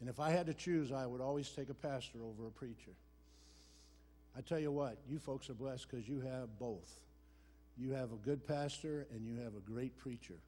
And 0.00 0.08
if 0.08 0.18
I 0.18 0.30
had 0.30 0.46
to 0.46 0.54
choose, 0.54 0.90
I 0.90 1.06
would 1.06 1.20
always 1.20 1.50
take 1.50 1.68
a 1.68 1.74
pastor 1.74 2.18
over 2.24 2.48
a 2.48 2.50
preacher. 2.50 2.92
I 4.36 4.40
tell 4.40 4.58
you 4.58 4.72
what, 4.72 4.98
you 5.08 5.18
folks 5.18 5.48
are 5.48 5.54
blessed 5.54 5.88
because 5.88 6.08
you 6.08 6.20
have 6.20 6.58
both. 6.58 6.98
You 7.76 7.92
have 7.92 8.12
a 8.12 8.16
good 8.16 8.46
pastor 8.46 9.06
and 9.12 9.24
you 9.24 9.36
have 9.44 9.54
a 9.54 9.60
great 9.60 9.96
preacher. 9.96 10.40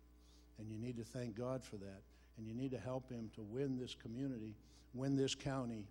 And 0.58 0.68
you 0.70 0.78
need 0.78 0.96
to 0.96 1.04
thank 1.04 1.36
God 1.36 1.62
for 1.62 1.76
that. 1.76 2.02
And 2.36 2.48
you 2.48 2.54
need 2.54 2.72
to 2.72 2.78
help 2.78 3.10
him 3.10 3.30
to 3.34 3.42
win 3.42 3.78
this 3.78 3.94
community, 3.94 4.54
win 4.94 5.16
this 5.16 5.34
county, 5.34 5.86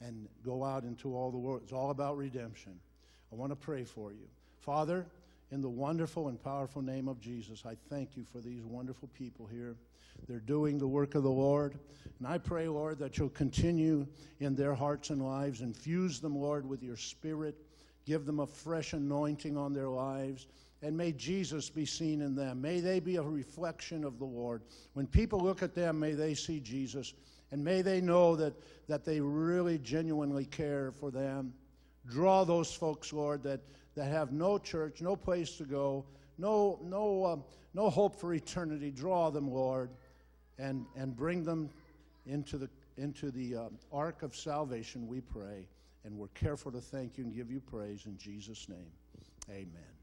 and 0.00 0.28
go 0.44 0.64
out 0.64 0.84
into 0.84 1.14
all 1.16 1.30
the 1.30 1.38
world. 1.38 1.62
It's 1.64 1.72
all 1.72 1.90
about 1.90 2.16
redemption. 2.16 2.78
I 3.32 3.36
want 3.36 3.50
to 3.52 3.56
pray 3.56 3.84
for 3.84 4.12
you. 4.12 4.28
Father, 4.60 5.06
in 5.50 5.60
the 5.60 5.68
wonderful 5.68 6.28
and 6.28 6.42
powerful 6.42 6.82
name 6.82 7.08
of 7.08 7.20
Jesus, 7.20 7.64
I 7.64 7.76
thank 7.88 8.16
you 8.16 8.24
for 8.24 8.40
these 8.40 8.64
wonderful 8.64 9.08
people 9.16 9.46
here. 9.46 9.76
They're 10.28 10.38
doing 10.40 10.78
the 10.78 10.88
work 10.88 11.14
of 11.14 11.22
the 11.22 11.30
Lord. 11.30 11.78
And 12.18 12.26
I 12.26 12.38
pray, 12.38 12.68
Lord, 12.68 12.98
that 12.98 13.18
you'll 13.18 13.28
continue 13.28 14.06
in 14.40 14.54
their 14.54 14.74
hearts 14.74 15.10
and 15.10 15.22
lives. 15.22 15.60
Infuse 15.60 16.20
them, 16.20 16.36
Lord, 16.36 16.68
with 16.68 16.82
your 16.82 16.96
spirit. 16.96 17.54
Give 18.06 18.24
them 18.24 18.40
a 18.40 18.46
fresh 18.46 18.92
anointing 18.92 19.56
on 19.56 19.72
their 19.72 19.88
lives. 19.88 20.46
And 20.82 20.96
may 20.96 21.12
Jesus 21.12 21.70
be 21.70 21.86
seen 21.86 22.22
in 22.22 22.34
them. 22.34 22.60
May 22.60 22.80
they 22.80 23.00
be 23.00 23.16
a 23.16 23.22
reflection 23.22 24.04
of 24.04 24.18
the 24.18 24.24
Lord. 24.24 24.62
When 24.94 25.06
people 25.06 25.40
look 25.40 25.62
at 25.62 25.74
them, 25.74 25.98
may 26.00 26.12
they 26.12 26.34
see 26.34 26.60
Jesus. 26.60 27.14
And 27.52 27.64
may 27.64 27.82
they 27.82 28.00
know 28.00 28.36
that, 28.36 28.54
that 28.88 29.04
they 29.04 29.20
really 29.20 29.78
genuinely 29.78 30.44
care 30.44 30.92
for 30.92 31.10
them. 31.10 31.52
Draw 32.08 32.44
those 32.44 32.72
folks, 32.72 33.12
Lord, 33.12 33.42
that, 33.44 33.60
that 33.94 34.06
have 34.06 34.32
no 34.32 34.58
church, 34.58 35.00
no 35.00 35.16
place 35.16 35.56
to 35.56 35.64
go, 35.64 36.04
no, 36.38 36.78
no, 36.82 37.24
um, 37.26 37.44
no 37.74 37.90
hope 37.90 38.20
for 38.20 38.34
eternity. 38.34 38.90
Draw 38.90 39.30
them, 39.30 39.50
Lord, 39.50 39.90
and, 40.58 40.86
and 40.96 41.16
bring 41.16 41.44
them 41.44 41.70
into 42.26 42.58
the, 42.58 42.68
into 42.96 43.30
the 43.30 43.56
um, 43.56 43.78
ark 43.92 44.22
of 44.22 44.34
salvation, 44.34 45.06
we 45.06 45.20
pray. 45.20 45.68
And 46.04 46.16
we're 46.16 46.28
careful 46.28 46.70
to 46.72 46.80
thank 46.80 47.18
you 47.18 47.24
and 47.24 47.34
give 47.34 47.50
you 47.50 47.60
praise 47.60 48.06
in 48.06 48.16
Jesus' 48.16 48.68
name. 48.68 48.92
Amen. 49.50 49.95